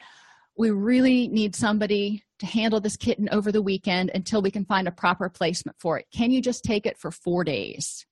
[0.58, 4.88] We really need somebody to handle this kitten over the weekend until we can find
[4.88, 6.08] a proper placement for it.
[6.12, 8.08] Can you just take it for four days?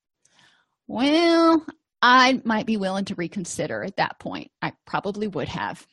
[0.87, 1.65] Well,
[2.03, 4.51] I might be willing to reconsider at that point.
[4.61, 5.85] I probably would have.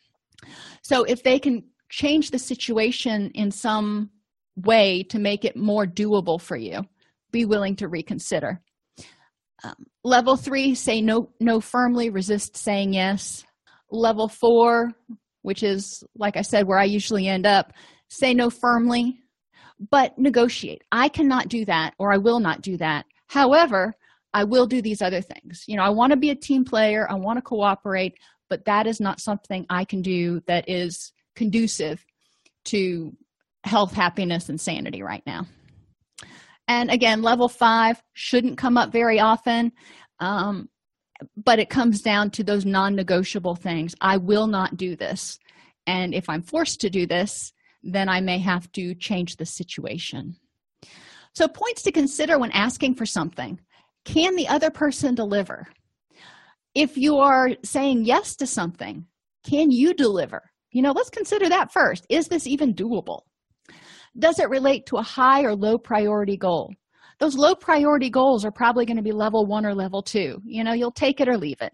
[0.83, 4.11] So if they can change the situation in some
[4.55, 6.87] way to make it more doable for you
[7.33, 8.61] be willing to reconsider.
[9.65, 13.45] Um, level three say no no firmly resist saying yes.
[13.91, 14.93] Level four
[15.43, 17.73] which is like i said where i usually end up
[18.09, 19.21] say no firmly
[19.91, 20.83] but negotiate.
[20.91, 23.07] I cannot do that or i will not do that.
[23.29, 23.95] However
[24.35, 25.65] i will do these other things.
[25.67, 28.15] You know i want to be a team player i want to cooperate
[28.49, 32.05] but that is not something i can do that is conducive
[32.67, 33.13] to
[33.65, 35.47] health happiness and sanity right now
[36.69, 39.73] and again level five shouldn't come up very often
[40.21, 40.69] um,
[41.37, 43.95] but it comes down to those non-negotiable things.
[44.01, 45.39] I will not do this.
[45.87, 47.53] And if i'm forced to do this
[47.89, 50.37] then i may have to change the situation.
[51.35, 53.61] So points to consider when asking for something.
[54.05, 55.69] Can the other person deliver?
[56.75, 59.07] If you are saying yes to something
[59.49, 60.51] can you deliver?
[60.73, 62.05] You know let's consider that first.
[62.11, 63.23] Is this even doable
[64.19, 66.75] does it relate to a high or low priority goal?
[67.19, 70.41] Those low priority goals are probably going to be level one or level two.
[70.45, 71.73] You know you'll take it or leave it.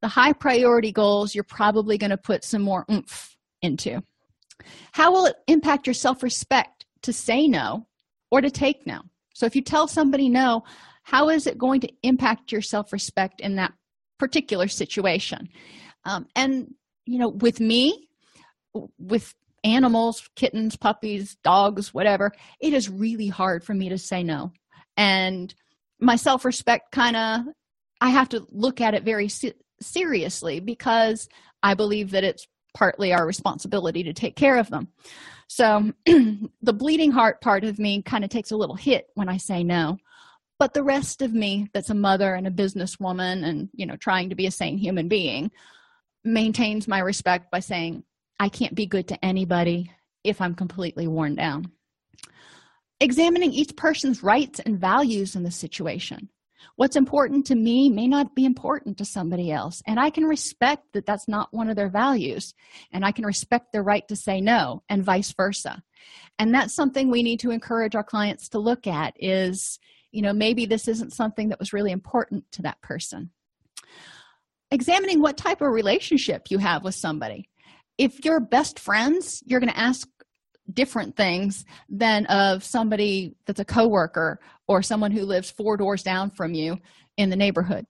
[0.00, 4.02] The high priority goals you're probably going to put some more oomph into.
[4.92, 7.86] How will it impact your self-respect to say no
[8.30, 9.00] or to take no?
[9.34, 10.64] So if you tell somebody no
[11.04, 13.72] how is it going to impact your self-respect in that
[14.18, 15.48] particular situation?
[16.04, 16.74] Um, and
[17.06, 18.08] you know with me
[18.98, 24.52] with animals kittens puppies dogs whatever it is really hard for me to say no.
[24.96, 25.54] And
[26.00, 27.40] my self-respect kind of
[28.00, 31.28] i have to look at it very se- seriously because
[31.62, 34.88] i believe that it's partly our responsibility to take care of them.
[35.48, 39.36] So the bleeding heart part of me kind of takes a little hit when i
[39.36, 39.98] say no.
[40.58, 44.30] But the rest of me that's a mother and a businesswoman and you know trying
[44.30, 45.50] to be a sane human being
[46.24, 48.04] maintains my respect by saying
[48.40, 49.90] I can't be good to anybody
[50.24, 51.72] if I'm completely worn down.
[53.00, 56.28] Examining each person's rights and values in the situation.
[56.76, 60.92] What's important to me may not be important to somebody else, and I can respect
[60.92, 62.54] that that's not one of their values,
[62.92, 65.82] and I can respect their right to say no, and vice versa.
[66.38, 69.78] And that's something we need to encourage our clients to look at is,
[70.12, 73.30] you know, maybe this isn't something that was really important to that person.
[74.70, 77.48] Examining what type of relationship you have with somebody
[77.98, 80.08] if you're best friends you're going to ask
[80.72, 86.30] different things than of somebody that's a coworker or someone who lives four doors down
[86.30, 86.78] from you
[87.16, 87.86] in the neighborhood.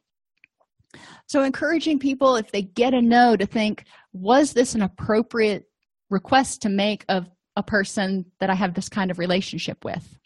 [1.27, 5.65] So encouraging people if they get a no to think was this an appropriate
[6.09, 10.17] request to make of a person that i have this kind of relationship with?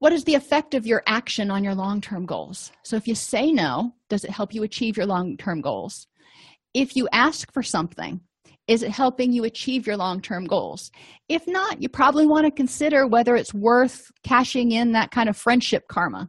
[0.00, 2.72] What is the effect of your action on your long-term goals?
[2.84, 6.06] So if you say no does it help you achieve your long-term goals?
[6.74, 8.20] If you ask for something
[8.68, 10.92] is it helping you achieve your long term goals?
[11.28, 15.36] If not, you probably want to consider whether it's worth cashing in that kind of
[15.36, 16.28] friendship karma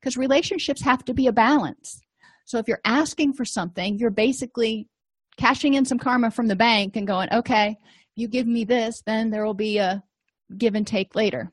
[0.00, 2.00] because relationships have to be a balance.
[2.46, 4.88] So if you're asking for something, you're basically
[5.36, 7.76] cashing in some karma from the bank and going, okay,
[8.16, 10.02] you give me this, then there will be a
[10.56, 11.52] give and take later.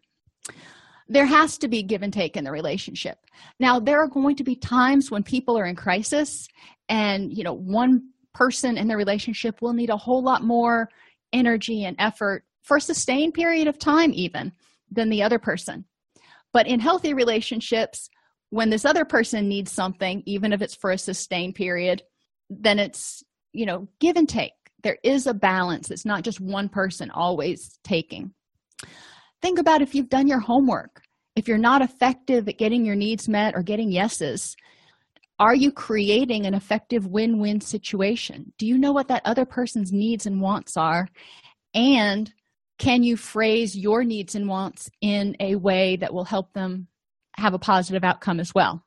[1.07, 3.17] There has to be give and take in the relationship.
[3.59, 6.47] Now, there are going to be times when people are in crisis
[6.87, 10.89] and, you know, one person in the relationship will need a whole lot more
[11.33, 14.51] energy and effort for a sustained period of time even
[14.91, 15.85] than the other person.
[16.53, 18.09] But in healthy relationships
[18.49, 22.03] when this other person needs something even if it's for a sustained period
[22.49, 24.51] then it's you know give and take.
[24.83, 25.91] There is a balance.
[25.91, 28.33] It's not just one person always taking.
[29.41, 31.01] Think about if you've done your homework.
[31.35, 34.55] If you're not effective at getting your needs met or getting yeses
[35.41, 38.53] are you creating an effective win win situation?
[38.59, 41.07] Do you know what that other person's needs and wants are?
[41.73, 42.31] And
[42.77, 46.87] can you phrase your needs and wants in a way that will help them
[47.37, 48.85] have a positive outcome as well?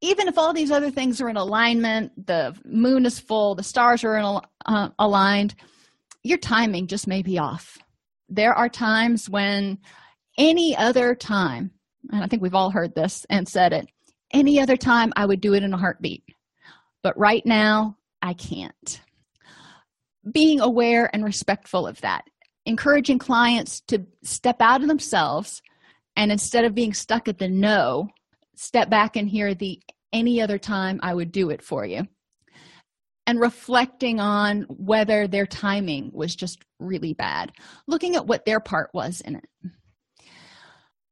[0.00, 4.02] Even if all these other things are in alignment, the moon is full, the stars
[4.02, 5.54] are in, uh, aligned,
[6.24, 7.78] your timing just may be off.
[8.28, 9.78] There are times when
[10.36, 11.70] any other time,
[12.10, 13.86] and I think we've all heard this and said it,
[14.32, 16.24] any other time, I would do it in a heartbeat.
[17.02, 19.00] But right now, I can't.
[20.30, 22.24] Being aware and respectful of that,
[22.64, 25.62] encouraging clients to step out of themselves
[26.16, 28.08] and instead of being stuck at the no,
[28.54, 32.06] step back and hear the any other time I would do it for you.
[33.26, 37.52] And reflecting on whether their timing was just really bad,
[37.86, 39.44] looking at what their part was in it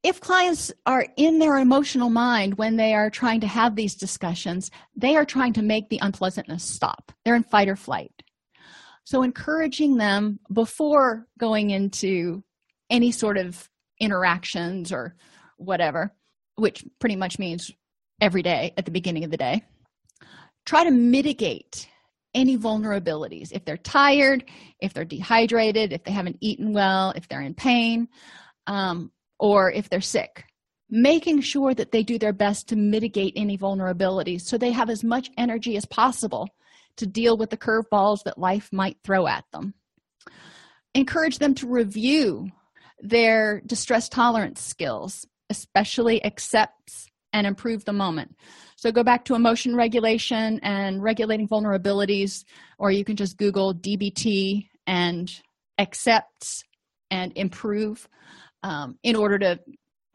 [0.03, 4.71] if clients are in their emotional mind when they are trying to have these discussions,
[4.97, 7.13] they are trying to make the unpleasantness stop.
[7.25, 8.13] They're in fight or flight.
[9.05, 12.43] So, encouraging them before going into
[12.89, 15.17] any sort of interactions or
[15.57, 16.15] whatever,
[16.57, 17.71] which pretty much means
[18.21, 19.65] every day at the beginning of the day.
[20.65, 21.89] Try to mitigate
[22.35, 23.53] any vulnerabilities.
[23.53, 24.45] If they're tired,
[24.81, 28.09] if they're dehydrated, if they haven't eaten well, if they're in pain,
[28.67, 30.45] um, or if they're sick,
[30.91, 35.03] making sure that they do their best to mitigate any vulnerabilities so they have as
[35.03, 36.49] much energy as possible
[36.97, 39.75] to deal with the curveballs that life might throw at them.
[40.95, 42.51] Encourage them to review
[43.01, 48.37] their distress tolerance skills, especially accepts and improve the moment.
[48.77, 52.45] So go back to emotion regulation and regulating vulnerabilities,
[52.79, 55.33] or you can just Google DBT and
[55.79, 56.65] accepts
[57.11, 58.09] and improve
[58.63, 59.61] um, in order to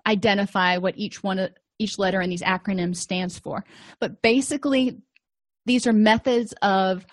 [0.07, 3.65] identify what each one of each letter in these acronyms stands for.
[3.99, 4.97] But basically,
[5.65, 7.05] these are methods of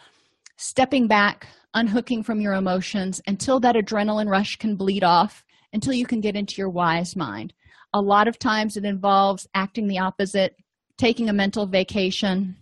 [0.56, 6.06] stepping back, unhooking from your emotions until that adrenaline rush can bleed off, until you
[6.06, 7.52] can get into your wise mind.
[7.94, 10.54] A lot of times it involves acting the opposite,
[10.96, 12.56] taking a mental vacation,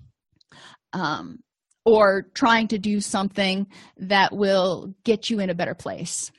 [0.92, 1.40] um,
[1.84, 3.66] or trying to do something
[3.96, 6.30] that will get you in a better place.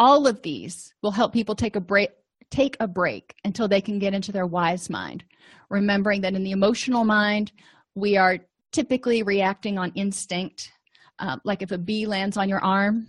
[0.00, 2.10] All of these will help people take a break
[2.50, 5.22] take a break until they can get into their wise mind
[5.68, 7.52] remembering that in the emotional mind
[7.94, 8.38] we are
[8.72, 10.72] typically reacting on instinct
[11.20, 13.06] um, like if a bee lands on your arm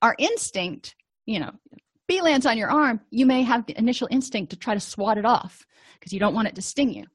[0.00, 0.94] our instinct
[1.26, 1.52] you know
[2.12, 5.16] bee lands on your arm, you may have the initial instinct to try to swat
[5.16, 5.64] it off
[5.98, 7.06] because you don't want it to sting you.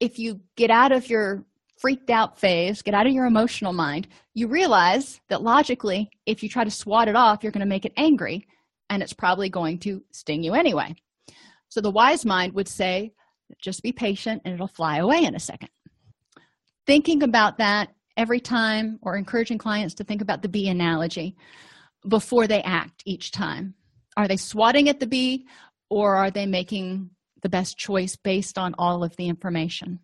[0.00, 1.44] If you get out of your
[1.76, 6.48] freaked out phase, get out of your emotional mind, you realize that logically, if you
[6.48, 8.46] try to swat it off, you're going to make it angry
[8.88, 10.94] and it's probably going to sting you anyway.
[11.68, 13.12] So the wise mind would say,
[13.60, 15.68] just be patient and it'll fly away in a second.
[16.86, 21.36] Thinking about that every time or encouraging clients to think about the bee analogy
[22.08, 23.74] before they act each time.
[24.16, 25.46] Are they swatting at the bee
[25.90, 27.10] or are they making
[27.42, 30.00] the best choice based on all of the information?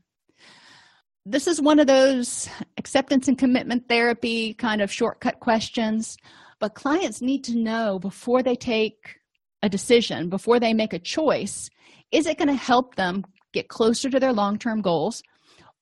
[1.25, 2.49] This is one of those
[2.79, 6.17] acceptance and commitment therapy kind of shortcut questions,
[6.59, 9.21] but clients need to know before they take
[9.63, 11.71] a decision, before they make a choice,
[12.11, 15.23] is it going to help them get closer to their long term goals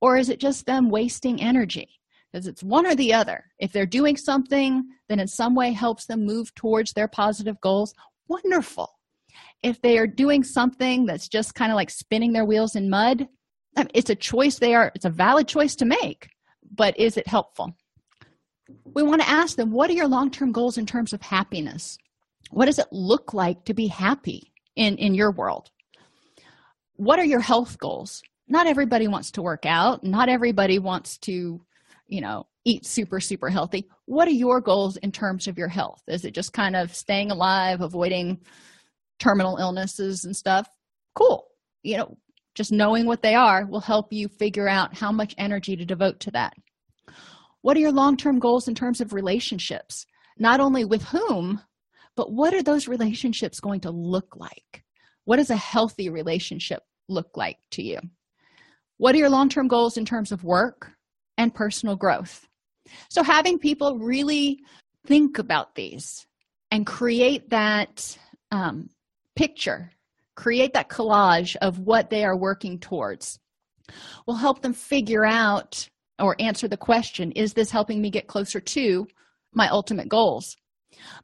[0.01, 2.01] or is it just them wasting energy?
[2.31, 3.45] because it's one or the other.
[3.59, 7.95] If they're doing something that in some way helps them move towards their positive goals,
[8.29, 8.89] wonderful.
[9.63, 13.27] If they are doing something that's just kind of like spinning their wheels in mud,
[13.95, 16.31] it's a choice they are, it's a valid choice to make,
[16.75, 17.75] but is it helpful?
[18.95, 21.99] We want to ask them, what are your long term goals in terms of happiness?
[22.51, 25.71] What does it look like to be happy in, in your world?
[26.97, 28.23] What are your health goals?
[28.49, 31.61] Not everybody wants to work out, not everybody wants to
[32.11, 36.03] you know eat super super healthy what are your goals in terms of your health
[36.09, 38.39] is it just kind of staying alive avoiding
[39.19, 40.69] terminal illnesses and stuff
[41.15, 41.47] cool
[41.83, 42.19] you know
[42.61, 46.21] just knowing what they are will help you figure out how much energy to devote
[46.21, 46.53] to that.
[47.63, 50.05] What are your long-term goals in terms of relationships?
[50.39, 51.63] Not only with whom
[52.17, 54.85] but what are those relationships going to look like?
[55.25, 57.99] What does a healthy relationship look like to you?
[58.99, 60.93] What are your long-term goals in terms of work
[61.41, 62.47] and personal growth.
[63.09, 64.61] So, having people really
[65.07, 66.27] think about these
[66.71, 68.19] and create that
[68.51, 68.91] um,
[69.37, 69.91] picture,
[70.41, 73.39] create that collage of what they are working towards
[74.27, 75.89] will help them figure out
[76.19, 79.07] or answer the question is this helping me get closer to
[79.53, 80.57] my ultimate goals?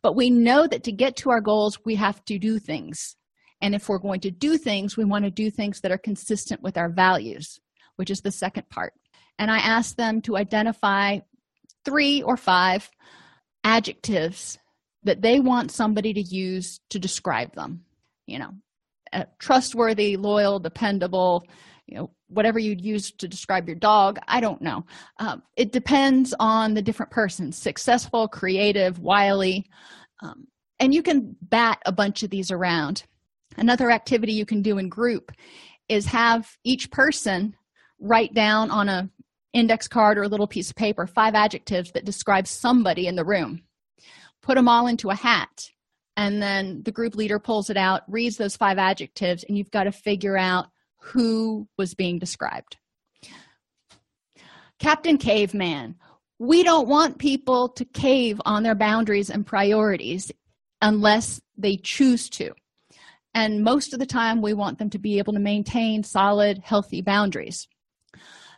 [0.02, 3.16] But we know that to get to our goals, we have to do things.
[3.60, 6.62] And if we're going to do things, we want to do things that are consistent
[6.62, 7.58] with our values,
[7.96, 8.92] which is the second part
[9.38, 11.20] and I asked them to identify
[11.84, 12.90] three or five
[13.64, 14.58] adjectives
[15.02, 17.84] that they want somebody to use to describe them.
[18.26, 18.50] You know,
[19.38, 21.44] trustworthy, loyal, dependable,
[21.86, 24.18] you know, whatever you'd use to describe your dog.
[24.28, 24.84] I don't know.
[25.18, 29.66] Um, it depends on the different person successful, creative, wily.
[30.22, 30.46] Um,
[30.80, 33.04] and you can bat a bunch of these around.
[33.56, 35.32] Another activity you can do in group
[35.88, 37.54] is have each person
[38.00, 39.08] write down on a
[39.52, 43.24] index card or a little piece of paper five adjectives that describe somebody in the
[43.24, 43.62] room
[44.42, 45.70] put them all into a hat
[46.16, 49.84] and then the group leader pulls it out reads those five adjectives and you've got
[49.84, 50.66] to figure out
[50.98, 52.76] who was being described.
[54.78, 55.96] Captain caveman
[56.38, 60.30] we don't want people to cave on their boundaries and priorities
[60.82, 62.52] unless they choose to.
[63.34, 67.00] And most of the time we want them to be able to maintain solid healthy
[67.00, 67.68] boundaries.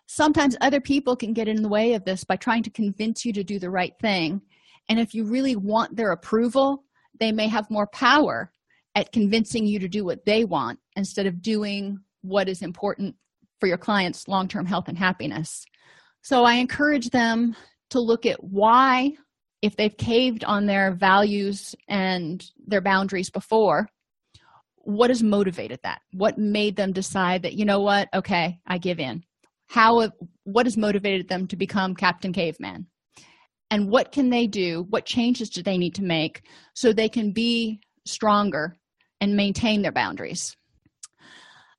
[0.07, 3.33] Sometimes other people can get in the way of this by trying to convince you
[3.35, 4.41] to do the right thing.
[4.89, 6.85] And if you really want their approval
[7.19, 8.51] they may have more power
[8.95, 13.15] at convincing you to do what they want instead of doing what is important
[13.61, 15.65] for your client's long term health and happiness.
[16.23, 17.55] So I encourage them
[17.91, 19.13] to look at why,
[19.63, 23.89] if they've caved on their values and their boundaries before,
[24.77, 26.01] what has motivated that?
[26.13, 29.23] What made them decide that, you know what, okay, I give in?
[29.69, 30.11] How,
[30.45, 32.87] what has motivated them to become Captain Caveman?
[33.71, 34.87] And what can they do?
[34.89, 36.43] What changes do they need to make
[36.75, 38.77] so they can be stronger
[39.21, 40.57] and maintain their boundaries?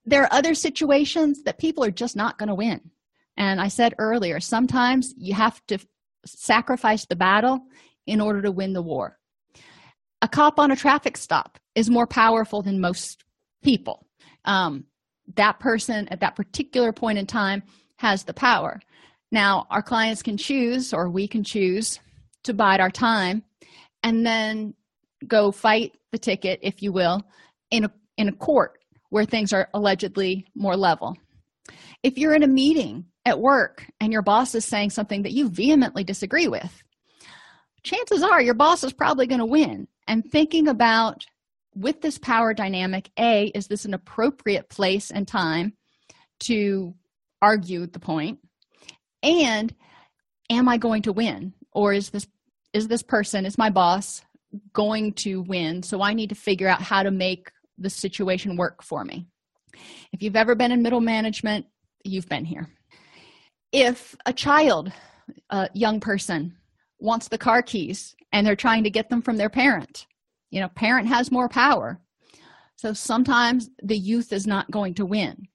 [0.06, 2.92] There are other situations that people are just not going to win.
[3.38, 5.80] And I said earlier, sometimes you have to
[6.26, 7.60] sacrifice the battle
[8.06, 9.18] in order to win the war.
[10.22, 13.24] A cop on a traffic stop is more powerful than most
[13.64, 14.06] people.
[14.46, 14.86] Um,
[15.36, 17.64] that person at that particular point in time
[17.98, 18.80] has the power.
[19.32, 22.00] Now, our clients can choose, or we can choose,
[22.44, 23.44] to bide our time
[24.04, 24.74] and then
[25.28, 27.22] go fight the ticket, if you will,
[27.70, 31.16] in a, in a court where things are allegedly more level.
[32.02, 35.50] If you're in a meeting at work and your boss is saying something that you
[35.50, 36.84] vehemently disagree with,
[37.84, 39.88] chances are your boss is probably going to win.
[40.08, 41.26] And thinking about
[41.76, 45.74] with this power dynamic, A, is this an appropriate place and time
[46.42, 46.96] to
[47.42, 48.40] argue the point?
[49.24, 49.74] And
[50.50, 51.54] am I going to win?
[51.72, 52.28] Or is this
[52.74, 54.22] is this person, is my boss
[54.74, 55.84] going to win?
[55.84, 59.26] So I need to figure out how to make the situation work for me.
[60.12, 61.66] If you've ever been in middle management,
[62.04, 62.68] you've been here.
[63.72, 64.92] If a child,
[65.50, 66.56] a young person,
[67.00, 70.06] wants the car keys and they're trying to get them from their parent,
[70.52, 72.00] you know, parent has more power.
[72.76, 75.48] So sometimes the youth is not going to win.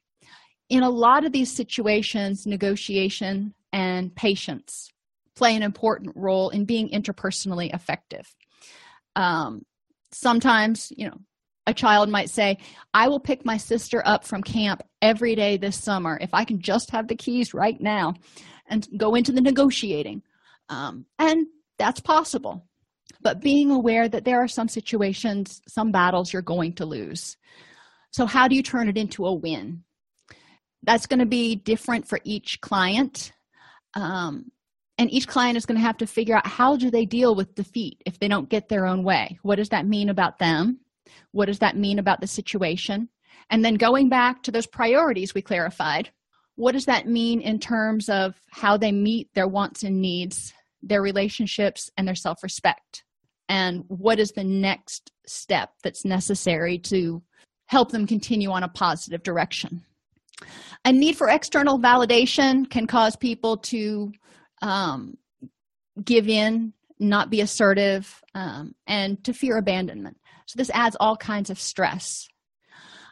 [0.69, 4.91] In a lot of these situations, negotiation and patience
[5.35, 8.35] play an important role in being interpersonally effective.
[9.17, 9.63] Um,
[10.13, 11.19] sometimes, you know,
[11.67, 12.59] a child might say,
[12.93, 16.61] I will pick my sister up from camp every day this summer if I can
[16.61, 18.15] just have the keys right now
[18.69, 20.23] and go into the negotiating.
[20.69, 21.47] Um, and
[21.79, 22.67] that's possible.
[23.23, 27.37] But being aware that there are some situations, some battles you're going to lose.
[28.11, 29.84] So, how do you turn it into a win?
[30.85, 33.33] That's going to be different for each client.
[33.95, 34.51] Um,
[34.99, 37.55] and each client is going to have to figure out how do they deal with
[37.55, 40.79] defeat if they don't get their own way what does that mean about them
[41.33, 43.09] what does that mean about the situation?
[43.51, 46.11] And then going back to those priorities we clarified,
[46.57, 51.03] what does that mean in terms of how they meet their wants and needs, their
[51.03, 53.05] relationships, and their self respect?
[53.49, 57.23] And what is the next step that's necessary to
[57.67, 59.85] help them continue on a positive direction?
[60.85, 64.13] A need for external validation can cause people to
[64.63, 65.17] um,
[66.03, 70.17] give in, not be assertive, um, and to fear abandonment.
[70.47, 72.29] So, this adds all kinds of stress.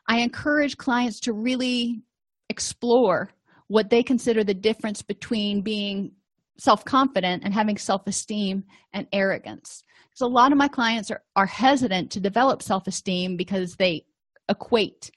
[0.08, 2.02] I encourage clients to really
[2.48, 3.30] explore
[3.68, 6.12] what they consider the difference between being
[6.58, 9.84] self confident and having self esteem and arrogance.
[10.14, 14.04] So, a lot of my clients are, are hesitant to develop self esteem because they
[14.48, 15.10] equate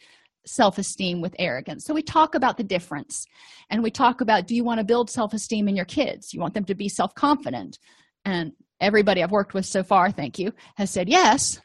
[0.46, 1.86] self esteem with arrogance.
[1.86, 3.26] So, we talk about the difference
[3.70, 6.34] and we talk about do you want to build self esteem in your kids?
[6.34, 7.80] You want them to be self confident?
[8.24, 11.60] And everybody I've worked with so far, thank you, has said yes.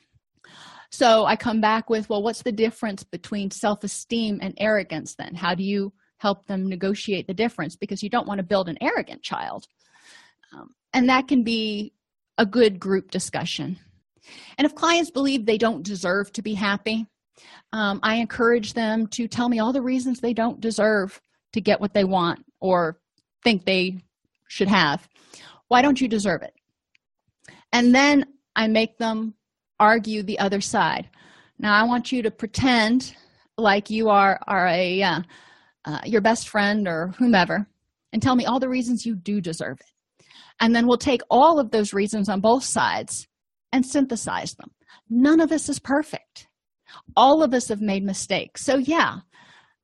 [0.90, 5.34] So I come back with, well, what's the difference between self esteem and arrogance then?
[5.34, 7.76] How do you help them negotiate the difference?
[7.76, 9.66] Because you don't want to build an arrogant child.
[10.52, 11.92] Um, and that can be
[12.38, 13.78] a good group discussion.
[14.58, 17.06] And if clients believe they don't deserve to be happy,
[17.72, 21.20] um, I encourage them to tell me all the reasons they don't deserve
[21.52, 23.00] to get what they want or
[23.44, 23.98] think they
[24.48, 25.08] should have.
[25.68, 26.54] Why don't you deserve it?
[27.72, 28.24] And then
[28.56, 29.34] I make them
[29.78, 31.08] argue the other side.
[31.58, 33.14] Now, I want you to pretend
[33.56, 35.20] like you are, are a uh,
[35.84, 37.66] uh, your best friend or whomever
[38.12, 40.24] and tell me all the reasons you do deserve it.
[40.60, 43.26] And then we'll take all of those reasons on both sides
[43.72, 44.70] and synthesize them.
[45.08, 46.48] None of us is perfect.
[47.16, 48.64] All of us have made mistakes.
[48.64, 49.18] So, yeah,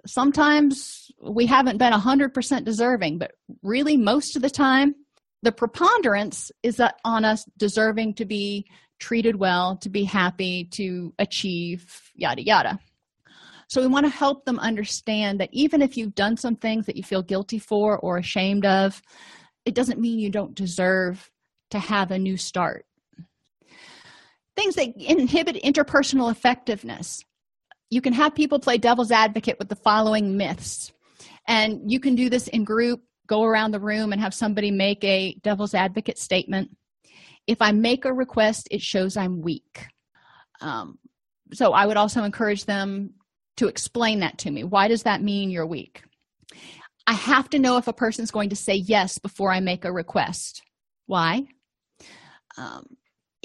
[0.06, 3.32] sometimes we haven't been 100% deserving, but
[3.62, 4.94] really, most of the time,
[5.42, 8.66] the preponderance is on us deserving to be
[8.98, 11.84] treated well, to be happy, to achieve,
[12.14, 12.78] yada, yada.
[13.68, 16.96] So we want to help them understand that even if you've done some things that
[16.96, 19.02] you feel guilty for or ashamed of,
[19.64, 21.30] it doesn't mean you don't deserve
[21.70, 22.86] to have a new start.
[24.56, 27.22] Things that inhibit interpersonal effectiveness.
[27.90, 30.92] You can have people play devil's advocate with the following myths.
[31.46, 35.04] And you can do this in group, go around the room and have somebody make
[35.04, 36.70] a devil's advocate statement
[37.46, 39.86] if I make a request, it shows I'm weak.
[40.60, 40.98] Um,
[41.52, 43.14] so I would also encourage them
[43.56, 44.64] to explain that to me.
[44.64, 46.02] Why does that mean you're weak?
[47.06, 49.92] I have to know if a person's going to say yes before I make a
[49.92, 50.62] request.
[51.06, 51.46] Why?
[52.58, 52.84] Um,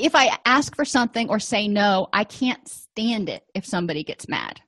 [0.02, 4.28] if I ask for something or say no, I can't stand it if somebody gets
[4.28, 4.60] mad.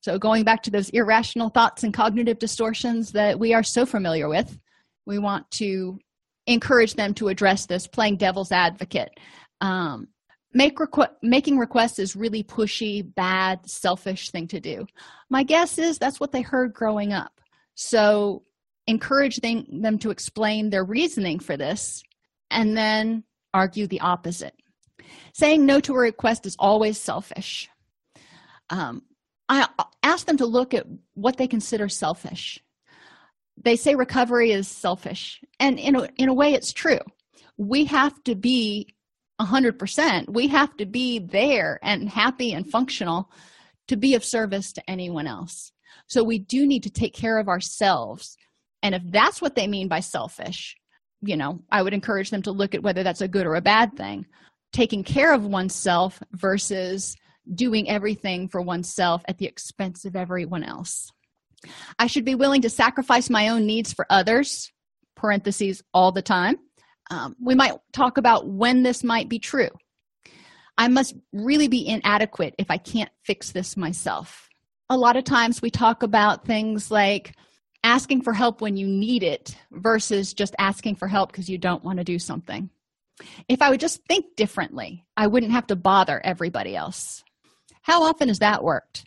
[0.00, 4.28] So, going back to those irrational thoughts and cognitive distortions that we are so familiar
[4.28, 4.58] with,
[5.06, 5.98] we want to
[6.46, 9.10] encourage them to address this, playing devil's advocate.
[9.60, 10.08] Um,
[10.54, 14.86] make requ- making requests is really pushy, bad, selfish thing to do.
[15.28, 17.40] My guess is that's what they heard growing up.
[17.74, 18.42] So,
[18.86, 22.02] encourage them, them to explain their reasoning for this
[22.50, 23.24] and then
[23.54, 24.54] argue the opposite.
[25.32, 27.68] Saying no to a request is always selfish.
[28.68, 29.02] Um,
[29.48, 29.68] I
[30.02, 32.60] ask them to look at what they consider selfish.
[33.62, 37.00] They say recovery is selfish, and in a, in a way, it's true.
[37.56, 38.94] We have to be
[39.40, 40.32] 100%.
[40.32, 43.30] We have to be there and happy and functional
[43.88, 45.72] to be of service to anyone else.
[46.06, 48.36] So we do need to take care of ourselves.
[48.82, 50.76] And if that's what they mean by selfish,
[51.22, 53.60] you know, I would encourage them to look at whether that's a good or a
[53.60, 54.26] bad thing.
[54.72, 57.16] Taking care of oneself versus
[57.52, 61.10] doing everything for oneself at the expense of everyone else.
[61.98, 64.72] I should be willing to sacrifice my own needs for others,
[65.16, 66.56] parentheses, all the time.
[67.10, 69.70] Um, we might talk about when this might be true.
[70.78, 74.48] I must really be inadequate if I can't fix this myself.
[74.88, 77.34] A lot of times we talk about things like
[77.82, 81.84] asking for help when you need it versus just asking for help because you don't
[81.84, 82.70] want to do something.
[83.48, 87.22] If I would just think differently, I wouldn't have to bother everybody else.
[87.82, 89.04] How often has that worked?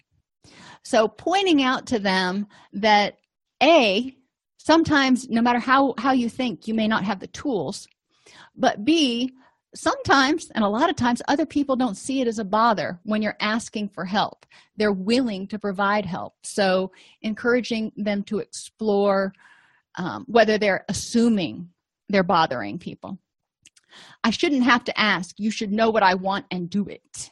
[0.83, 3.17] So, pointing out to them that
[3.61, 4.15] A,
[4.57, 7.87] sometimes no matter how, how you think, you may not have the tools,
[8.55, 9.31] but B,
[9.75, 13.21] sometimes and a lot of times other people don't see it as a bother when
[13.21, 14.45] you're asking for help.
[14.77, 16.35] They're willing to provide help.
[16.43, 19.33] So encouraging them to explore
[19.95, 21.69] um, whether they're assuming
[22.09, 23.17] they're bothering people.
[24.23, 25.35] I shouldn't have to ask.
[25.37, 27.31] You should know what i want and do it.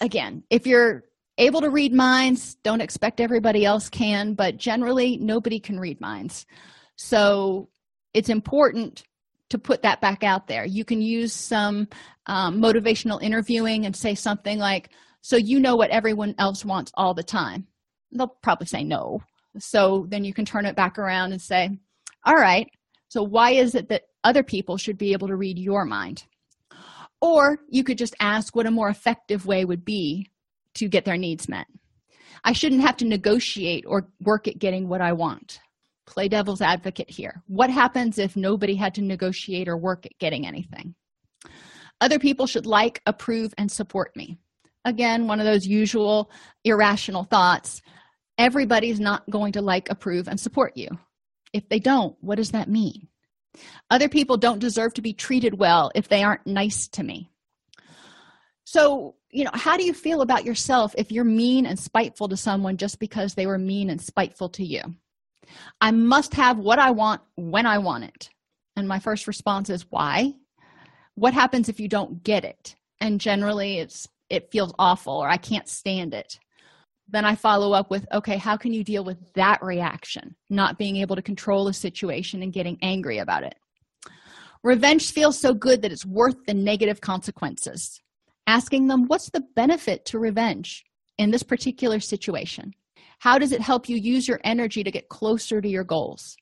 [0.00, 1.04] Again if you're
[1.38, 6.46] able to read minds don't expect everybody else can but generally nobody can read minds.
[6.96, 7.68] So
[8.12, 9.04] it's important
[9.52, 10.64] to put that back out there.
[10.64, 11.86] You can use some
[12.26, 14.90] um, motivational interviewing and say something like,
[15.20, 17.66] So you know what everyone else wants all the time.
[18.10, 19.22] They'll probably say no.
[19.58, 21.70] So then you can turn it back around and say,
[22.24, 22.66] All right,
[23.08, 26.24] so why is it that other people should be able to read your mind?
[27.20, 30.30] Or you could just ask what a more effective way would be
[30.74, 31.66] to get their needs met.
[32.42, 35.60] I shouldn't have to negotiate or work at getting what I want
[36.06, 37.42] play devil's advocate here.
[37.46, 40.94] What happens if nobody had to negotiate or work at getting anything?
[42.00, 44.38] Other people should like, approve, and support me.
[44.84, 46.30] Again, one of those usual
[46.64, 47.80] irrational thoughts.
[48.38, 50.88] Everybody's not going to like, approve, and support you.
[51.52, 53.08] If they don't, what does that mean?
[53.90, 57.30] Other people don't deserve to be treated well if they aren't nice to me.
[58.64, 62.36] So, you know, how do you feel about yourself if you're mean and spiteful to
[62.36, 64.80] someone just because they were mean and spiteful to you?
[65.80, 68.30] I must have what I want when I want it.
[68.76, 70.34] And my first response is why?
[71.14, 72.74] What happens if you don't get it?
[73.00, 76.38] And generally it's it feels awful or I can't stand it.
[77.06, 80.34] Then I follow up with, okay, how can you deal with that reaction?
[80.48, 83.54] Not being able to control a situation and getting angry about it.
[84.62, 88.00] Revenge feels so good that it's worth the negative consequences.
[88.46, 90.84] Asking them, what's the benefit to revenge
[91.18, 92.72] in this particular situation?
[93.22, 96.36] How does it help you use your energy to get closer to your goals?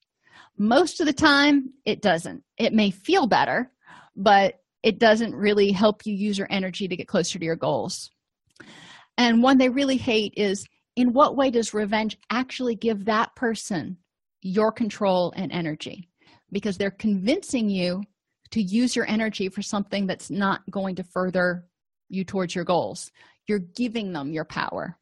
[0.57, 2.43] Most of the time, it doesn't.
[2.57, 3.71] It may feel better,
[4.17, 8.11] but it doesn't really help you use your energy to get closer to your goals.
[9.19, 10.65] And one they really hate is
[10.97, 13.99] in what way does revenge actually give that person
[14.41, 16.09] your control and energy?
[16.51, 18.03] Because they're convincing you
[18.53, 21.69] to use your energy for something that's not going to further
[22.09, 23.13] you towards your goals.
[23.47, 24.97] You're giving them your power.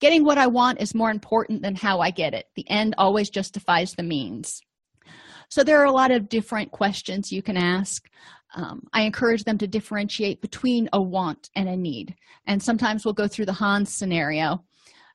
[0.00, 2.46] Getting what I want is more important than how I get it.
[2.56, 4.60] The end always justifies the means.
[5.48, 8.08] So, there are a lot of different questions you can ask.
[8.54, 12.14] Um, I encourage them to differentiate between a want and a need.
[12.46, 14.64] And sometimes we'll go through the Hans scenario.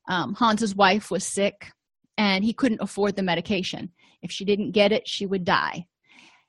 [0.07, 1.71] Um, Hans's wife was sick
[2.17, 3.91] and he couldn't afford the medication.
[4.21, 5.87] If she didn't get it, she would die.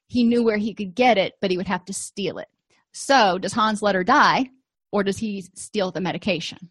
[0.06, 2.48] He knew where he could get it, but he would have to steal it.
[2.92, 4.50] So, does Hans let her die
[4.92, 6.70] or does he steal the medication?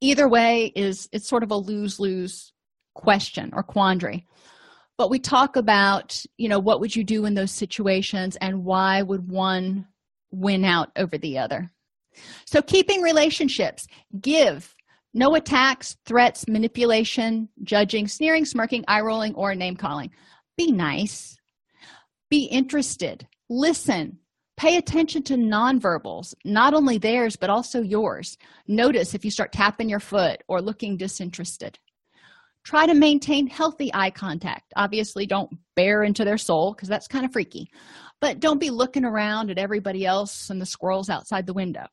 [0.00, 2.52] Either way is it's sort of a lose-lose
[2.94, 4.26] question or quandary
[4.98, 9.02] but we talk about you know what would you do in those situations and why
[9.02, 9.86] would one
[10.30, 11.70] win out over the other
[12.46, 13.86] So, keeping relationships,
[14.20, 14.74] give.
[15.12, 20.10] No attacks, threats, manipulation, judging, sneering, smirking, eye rolling, or name calling.
[20.56, 21.36] Be nice.
[22.28, 23.26] Be interested.
[23.48, 24.19] Listen.
[24.60, 28.36] Pay attention to nonverbals, not only theirs, but also yours.
[28.68, 31.78] Notice if you start tapping your foot or looking disinterested.
[32.62, 34.74] Try to maintain healthy eye contact.
[34.76, 37.70] Obviously, don't bear into their soul because that's kind of freaky,
[38.20, 41.86] but don't be looking around at everybody else and the squirrels outside the window.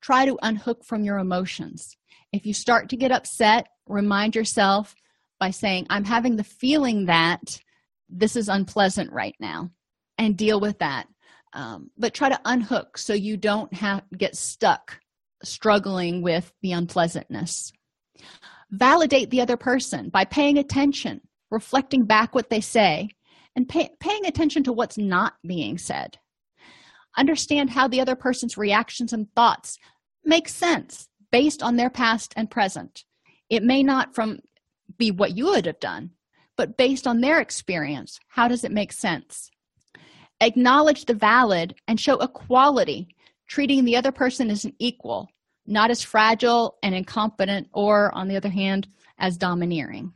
[0.00, 1.96] Try to unhook from your emotions.
[2.32, 4.96] If you start to get upset, remind yourself
[5.38, 7.60] by saying, I'm having the feeling that
[8.08, 9.70] this is unpleasant right now,
[10.18, 11.06] and deal with that.
[11.52, 15.00] Um, but try to unhook so you don't have get stuck
[15.42, 17.72] struggling with the unpleasantness.
[18.70, 21.20] Validate the other person by paying attention
[21.50, 23.08] reflecting back what they say
[23.56, 26.18] and pay, paying attention to what's not being said.
[27.18, 29.76] Understand how the other person's reactions and thoughts
[30.24, 33.04] make sense based on their past and present.
[33.48, 34.38] It may not from
[34.96, 36.10] be what you would have done
[36.60, 39.50] but based on their experience how does it make sense
[40.40, 43.08] acknowledge the valid and show equality
[43.48, 45.28] treating the other person as an equal
[45.70, 48.88] not as fragile and incompetent, or on the other hand,
[49.18, 50.12] as domineering.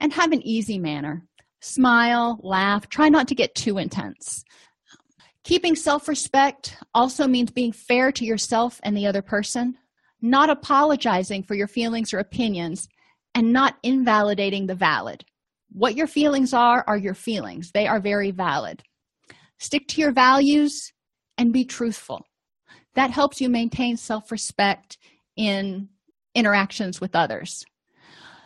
[0.00, 1.24] And have an easy manner.
[1.60, 4.44] Smile, laugh, try not to get too intense.
[5.44, 9.78] Keeping self respect also means being fair to yourself and the other person,
[10.20, 12.88] not apologizing for your feelings or opinions,
[13.34, 15.24] and not invalidating the valid.
[15.70, 17.70] What your feelings are, are your feelings.
[17.70, 18.82] They are very valid.
[19.58, 20.92] Stick to your values
[21.38, 22.26] and be truthful
[22.96, 24.98] that helps you maintain self respect
[25.36, 25.88] in
[26.34, 27.64] interactions with others.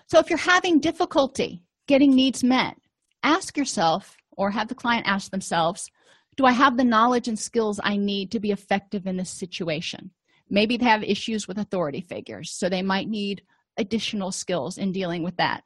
[0.08, 2.76] So, if you're having difficulty getting needs met,
[3.22, 5.88] ask yourself or have the client ask themselves
[6.36, 10.10] Do I have the knowledge and skills I need to be effective in this situation?
[10.50, 13.42] Maybe they have issues with authority figures, so they might need
[13.76, 15.62] additional skills in dealing with that.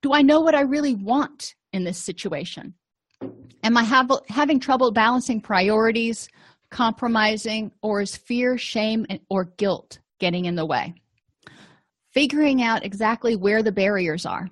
[0.00, 2.74] Do I know what I really want in this situation?
[3.62, 6.28] Am I have, having trouble balancing priorities,
[6.70, 10.94] compromising, or is fear, shame, or guilt getting in the way?
[12.12, 14.48] Figuring out exactly where the barriers are.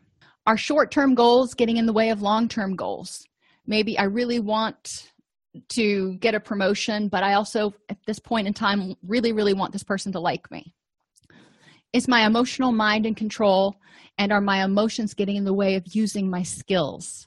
[0.46, 3.24] Are short term goals getting in the way of long term goals?
[3.66, 5.12] Maybe I really want
[5.68, 9.72] to get a promotion, but I also, at this point in time, really, really want
[9.72, 10.74] this person to like me.
[11.92, 13.76] Is my emotional mind in control,
[14.16, 17.26] and are my emotions getting in the way of using my skills?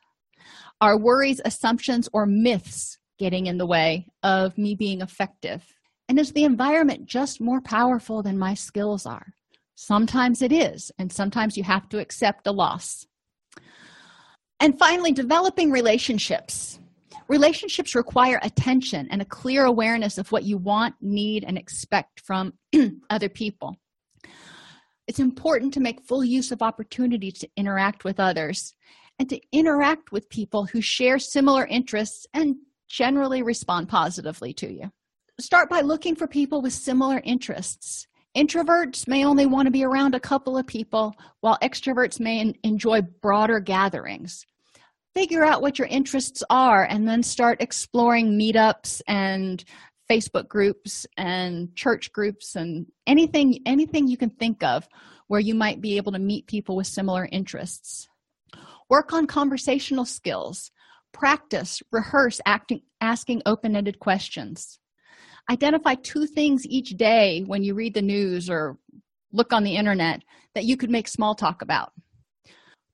[0.82, 5.64] Are worries, assumptions, or myths getting in the way of me being effective?
[6.10, 9.34] And is the environment just more powerful than my skills are?
[9.76, 13.08] Sometimes it is, and sometimes you have to accept a loss.
[14.60, 16.80] And finally, developing relationships.
[17.28, 22.54] Relationships require attention and a clear awareness of what you want, need, and expect from
[23.10, 23.76] other people.
[25.08, 28.74] It's important to make full use of opportunities to interact with others
[29.20, 32.56] and to interact with people who share similar interests and
[32.88, 34.92] generally respond positively to you.
[35.40, 38.08] Start by looking for people with similar interests.
[38.38, 43.02] Introverts may only want to be around a couple of people, while extroverts may enjoy
[43.22, 44.46] broader gatherings.
[45.14, 49.64] Figure out what your interests are and then start exploring meetups and
[50.10, 54.88] Facebook groups and church groups and anything anything you can think of
[55.28, 58.08] where you might be able to meet people with similar interests.
[58.90, 60.72] Work on conversational skills
[61.12, 64.80] practice rehearse acting asking open-ended questions.
[65.50, 68.78] Identify two things each day when you read the news or
[69.32, 70.24] look on the internet
[70.56, 71.94] that you could make small talk about.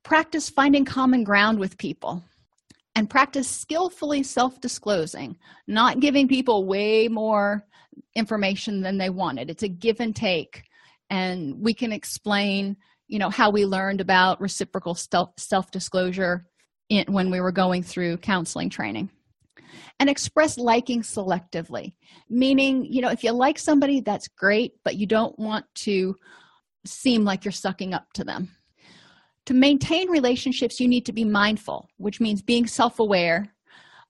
[0.03, 2.23] Practice finding common ground with people
[2.95, 5.37] and practice skillfully self-disclosing
[5.67, 7.65] not giving people way more
[8.15, 9.49] information than they wanted.
[9.49, 10.63] It's a give and take
[11.09, 12.77] and we can explain
[13.11, 16.45] you know how we learned about reciprocal self-disclosure
[16.89, 19.09] in, when we were going through counseling training.
[19.99, 21.93] And express liking selectively
[22.29, 26.15] meaning you know if you like somebody that's great but you don't want to
[26.85, 28.49] seem like you're sucking up to them.
[29.47, 33.53] To maintain relationships you need to be mindful which means being self-aware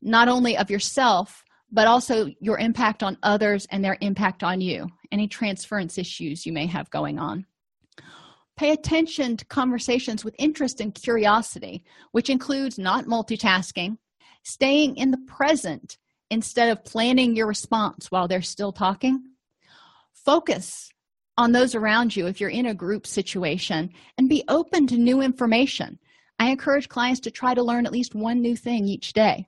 [0.01, 4.87] not only of yourself but also your impact on others and their impact on you.
[5.11, 7.45] Any transference issues you may have going on
[8.61, 13.97] Pay attention to conversations with interest and curiosity, which includes not multitasking,
[14.43, 15.97] staying in the present
[16.29, 19.23] instead of planning your response while they're still talking.
[20.13, 20.91] Focus
[21.37, 23.89] on those around you if you're in a group situation
[24.19, 25.97] and be open to new information.
[26.37, 29.47] I encourage clients to try to learn at least one new thing each day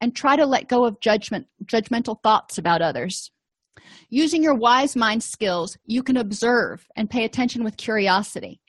[0.00, 3.30] and try to let go of judgment judgmental thoughts about others.
[4.08, 8.60] Using your wise mind skills, you can observe and pay attention with curiosity,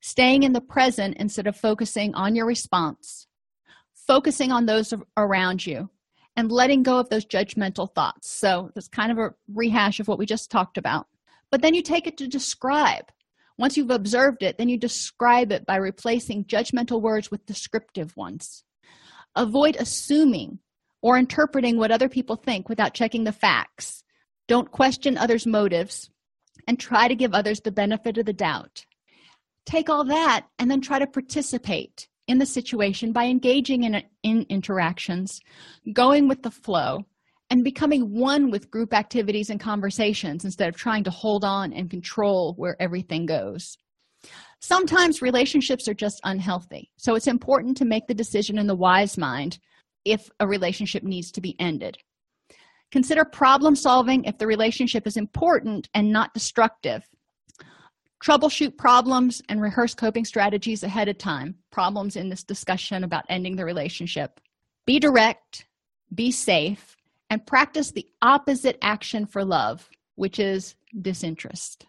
[0.00, 3.26] staying in the present instead of focusing on your response,
[3.94, 5.90] focusing on those around you,
[6.36, 8.30] and letting go of those judgmental thoughts.
[8.30, 11.06] So, that's kind of a rehash of what we just talked about.
[11.50, 13.10] But then you take it to describe.
[13.58, 18.64] Once you've observed it, then you describe it by replacing judgmental words with descriptive ones.
[19.34, 20.58] Avoid assuming
[21.00, 24.02] or interpreting what other people think without checking the facts.
[24.48, 26.10] Don't question others' motives
[26.68, 28.84] and try to give others the benefit of the doubt.
[29.64, 34.46] Take all that and then try to participate in the situation by engaging in, in
[34.48, 35.40] interactions,
[35.92, 37.04] going with the flow,
[37.50, 41.90] and becoming one with group activities and conversations instead of trying to hold on and
[41.90, 43.76] control where everything goes.
[44.60, 49.16] Sometimes relationships are just unhealthy, so it's important to make the decision in the wise
[49.16, 49.58] mind
[50.04, 51.98] if a relationship needs to be ended.
[52.92, 57.02] Consider problem solving if the relationship is important and not destructive.
[58.24, 61.56] Troubleshoot problems and rehearse coping strategies ahead of time.
[61.70, 64.40] Problems in this discussion about ending the relationship.
[64.86, 65.66] Be direct,
[66.14, 66.96] be safe,
[67.28, 71.86] and practice the opposite action for love, which is disinterest.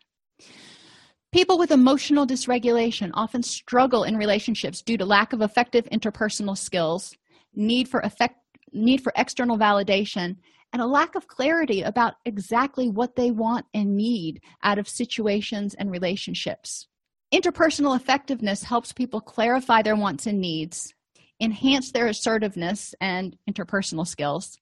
[1.32, 7.16] People with emotional dysregulation often struggle in relationships due to lack of effective interpersonal skills,
[7.54, 8.36] need for effect,
[8.74, 10.38] need for external validation,
[10.74, 15.74] and a lack of clarity about exactly what they want and need out of situations
[15.74, 16.88] and relationships.
[17.34, 20.94] Interpersonal effectiveness helps people clarify their wants and needs,
[21.42, 24.58] enhance their assertiveness and interpersonal skills,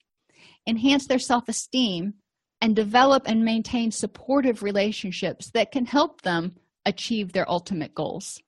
[0.67, 2.15] enhance their self esteem,
[2.61, 8.41] and develop and maintain supportive relationships that can help them achieve their ultimate goals.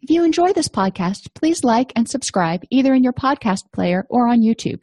[0.00, 4.28] If you enjoy this podcast, please like and subscribe either in your podcast player or
[4.28, 4.82] on YouTube.